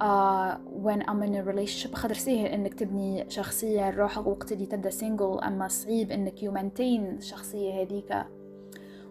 Uh, 0.00 0.56
when 0.86 1.00
I'm 1.08 1.22
in 1.22 1.34
a 1.36 1.42
relationship 1.44 1.94
خاطر 1.94 2.14
سهل 2.14 2.46
انك 2.46 2.74
تبني 2.74 3.30
شخصية 3.30 3.90
لروحك 3.90 4.26
وقت 4.26 4.52
اللي 4.52 4.66
تبدا 4.66 4.90
سينجل 4.90 5.38
اما 5.40 5.68
صعيب 5.68 6.10
انك 6.10 6.38
you 6.38 6.50
maintain 6.52 7.18
الشخصية 7.18 7.82
هذيك 7.82 8.24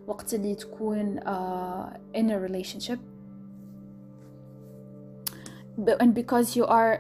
وقت 0.07 0.33
اللي 0.33 0.55
تكون 0.55 1.19
uh, 1.19 2.17
in 2.17 2.29
a 2.29 2.49
relationship 2.49 2.99
and 6.01 6.13
because 6.13 6.55
you 6.55 6.65
are 6.65 6.99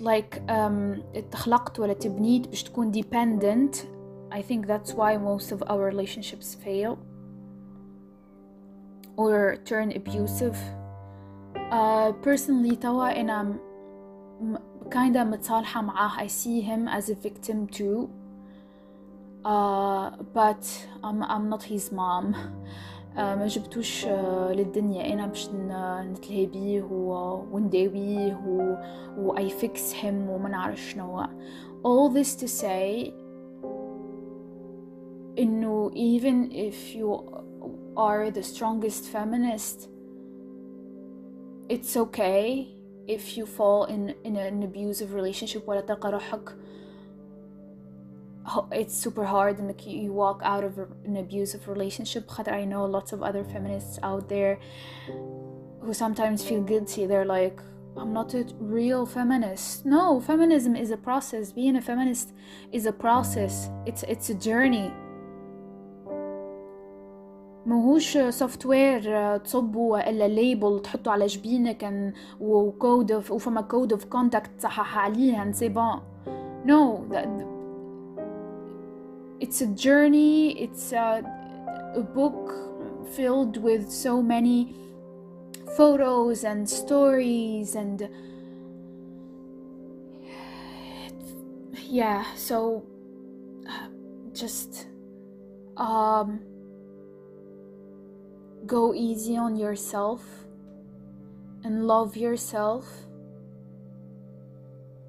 like 0.00 0.42
um, 0.48 1.00
اتخلقت 1.14 1.80
ولا 1.80 1.92
تبنيت 1.92 2.48
باش 2.48 2.62
تكون 2.62 2.92
dependent 2.92 3.76
I 4.30 4.42
think 4.42 4.66
that's 4.66 4.92
why 4.92 5.16
most 5.16 5.52
of 5.52 5.62
our 5.70 5.84
relationships 5.92 6.54
fail 6.64 6.98
or 9.16 9.56
turn 9.64 9.92
abusive 9.92 10.75
uh, 11.70 12.12
personally 12.22 12.76
توا 12.80 13.20
أنا 13.20 13.56
kinda 14.90 15.16
متصالحة 15.24 15.82
معاه 15.82 16.24
I 16.24 16.28
see 16.28 16.60
him 16.60 16.88
as 16.88 17.08
a 17.08 17.14
victim 17.14 17.66
too 17.66 18.08
uh, 19.44 20.10
but 20.34 20.64
I'm, 21.02 21.22
I'm 21.22 21.48
not 21.48 21.62
his 21.62 21.92
mom 21.92 22.36
ما 23.16 23.46
جبتوش 23.46 24.06
للدنيا 24.50 25.12
انا 25.12 25.26
باش 25.26 25.48
نتلهي 25.50 26.46
بيه 26.46 26.82
ونداويه 27.52 28.40
و 29.18 29.36
I 29.36 29.50
fix 29.62 29.92
him 30.02 30.28
وما 30.28 30.48
نعرف 30.48 30.80
شنو 30.80 31.22
all 31.84 32.10
this 32.14 32.36
to 32.36 32.46
say 32.46 33.12
انه 35.38 35.90
even 35.90 36.52
if 36.52 36.94
you 36.94 37.08
are 37.96 38.30
the 38.30 38.42
strongest 38.42 39.04
feminist 39.04 39.88
it's 41.68 41.96
okay 41.96 42.68
if 43.06 43.36
you 43.36 43.46
fall 43.46 43.84
in 43.84 44.14
in 44.24 44.36
an 44.36 44.62
abusive 44.62 45.14
relationship 45.14 45.66
ولا 45.66 45.80
تلقى 45.80 46.10
روحك 46.10 46.56
it's 48.72 48.94
super 48.94 49.24
hard 49.24 49.58
and 49.58 49.80
you 49.86 50.12
walk 50.12 50.40
out 50.42 50.64
of 50.64 50.78
an 51.04 51.16
abusive 51.16 51.68
relationship 51.68 52.28
I 52.48 52.64
know 52.64 52.84
lots 52.84 53.12
of 53.12 53.22
other 53.22 53.44
feminists 53.44 53.98
out 54.02 54.28
there 54.28 54.58
who 55.80 55.94
sometimes 55.94 56.44
feel 56.44 56.62
guilty 56.62 57.06
they're 57.06 57.24
like 57.24 57.60
I'm 57.96 58.12
not 58.12 58.34
a 58.34 58.44
real 58.58 59.06
feminist 59.06 59.86
no 59.86 60.20
feminism 60.20 60.74
is 60.74 60.90
a 60.90 60.96
process 60.96 61.52
being 61.52 61.76
a 61.76 61.82
feminist 61.82 62.32
is 62.72 62.86
a 62.86 62.92
process 62.92 63.68
it's 63.86 64.02
it's 64.04 64.28
a 64.30 64.34
journey 64.34 64.92
ماهوش 67.66 68.18
سوفت 68.18 68.66
وير 68.66 69.36
تصبوا 69.36 70.10
الا 70.10 70.28
ليبل 70.28 70.82
تحطوا 70.82 71.12
على 71.12 71.26
جبينك 71.26 72.12
وكود 72.40 73.12
وفما 73.12 73.60
كود 73.60 73.92
اوف 73.92 74.04
كونتاكت 74.04 74.50
تصحح 74.58 74.98
عليه 74.98 75.52
سي 75.52 75.68
بون 75.68 76.00
نو 76.66 76.98
it's 79.40 79.60
a 79.60 79.66
journey 79.66 80.54
it's 80.64 80.92
a, 80.92 81.06
a 81.96 82.00
book 82.18 82.42
filled 83.16 83.56
with 83.56 83.90
so 83.90 84.22
many 84.22 84.74
photos 85.76 86.44
and 86.44 86.68
stories 86.68 87.74
and 87.74 88.08
yeah 92.00 92.24
so 92.36 92.84
just 94.32 94.86
um 95.76 96.40
go 98.67 98.93
easy 98.93 99.37
on 99.37 99.55
yourself 99.55 100.21
and 101.63 101.87
love 101.87 102.15
yourself 102.15 102.85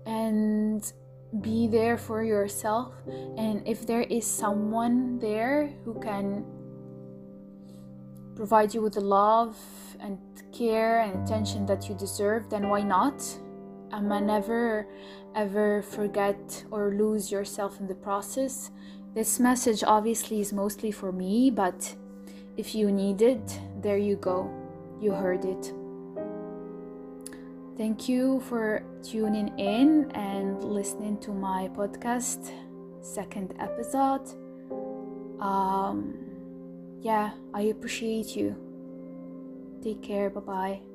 and 0.07 0.93
be 1.41 1.67
there 1.67 1.99
for 1.99 2.23
yourself. 2.23 2.95
And 3.37 3.67
if 3.67 3.87
there 3.87 4.03
is 4.03 4.27
someone 4.27 5.19
there 5.19 5.71
who 5.85 6.01
can 6.01 6.45
provide 8.35 8.73
you 8.73 8.81
with 8.81 8.95
the 8.95 9.01
love 9.01 9.57
and 10.01 10.17
care 10.53 11.01
and 11.01 11.23
attention 11.25 11.67
that 11.67 11.89
you 11.89 11.95
deserve 11.95 12.49
then 12.49 12.69
why 12.69 12.83
not? 12.83 13.21
Um, 13.91 14.09
never 14.27 14.87
ever 15.35 15.83
forget 15.83 16.65
or 16.71 16.95
lose 16.95 17.33
yourself 17.33 17.81
in 17.81 17.87
the 17.87 17.95
process. 17.95 18.71
This 19.15 19.41
message 19.41 19.83
obviously 19.83 20.41
is 20.41 20.53
mostly 20.53 20.93
for 20.93 21.11
me 21.11 21.51
but 21.51 21.97
if 22.59 22.75
you 22.75 22.93
need 22.93 23.23
it 23.23 23.59
there 23.81 23.97
you 23.97 24.17
go 24.17 24.53
you 25.01 25.13
heard 25.13 25.47
it 25.47 25.73
Thank 27.79 28.09
you 28.09 28.41
for 28.41 28.83
tuning 29.05 29.57
in 29.57 30.11
and 30.11 30.65
listening 30.65 31.17
to 31.19 31.31
my 31.31 31.71
podcast, 31.77 32.51
second 33.01 33.55
episode. 33.61 34.27
Um, 35.41 36.19
yeah, 37.01 37.31
I 37.55 37.71
appreciate 37.71 38.35
you. 38.35 38.57
Take 39.81 40.03
care. 40.03 40.29
Bye 40.29 40.41
bye. 40.41 40.88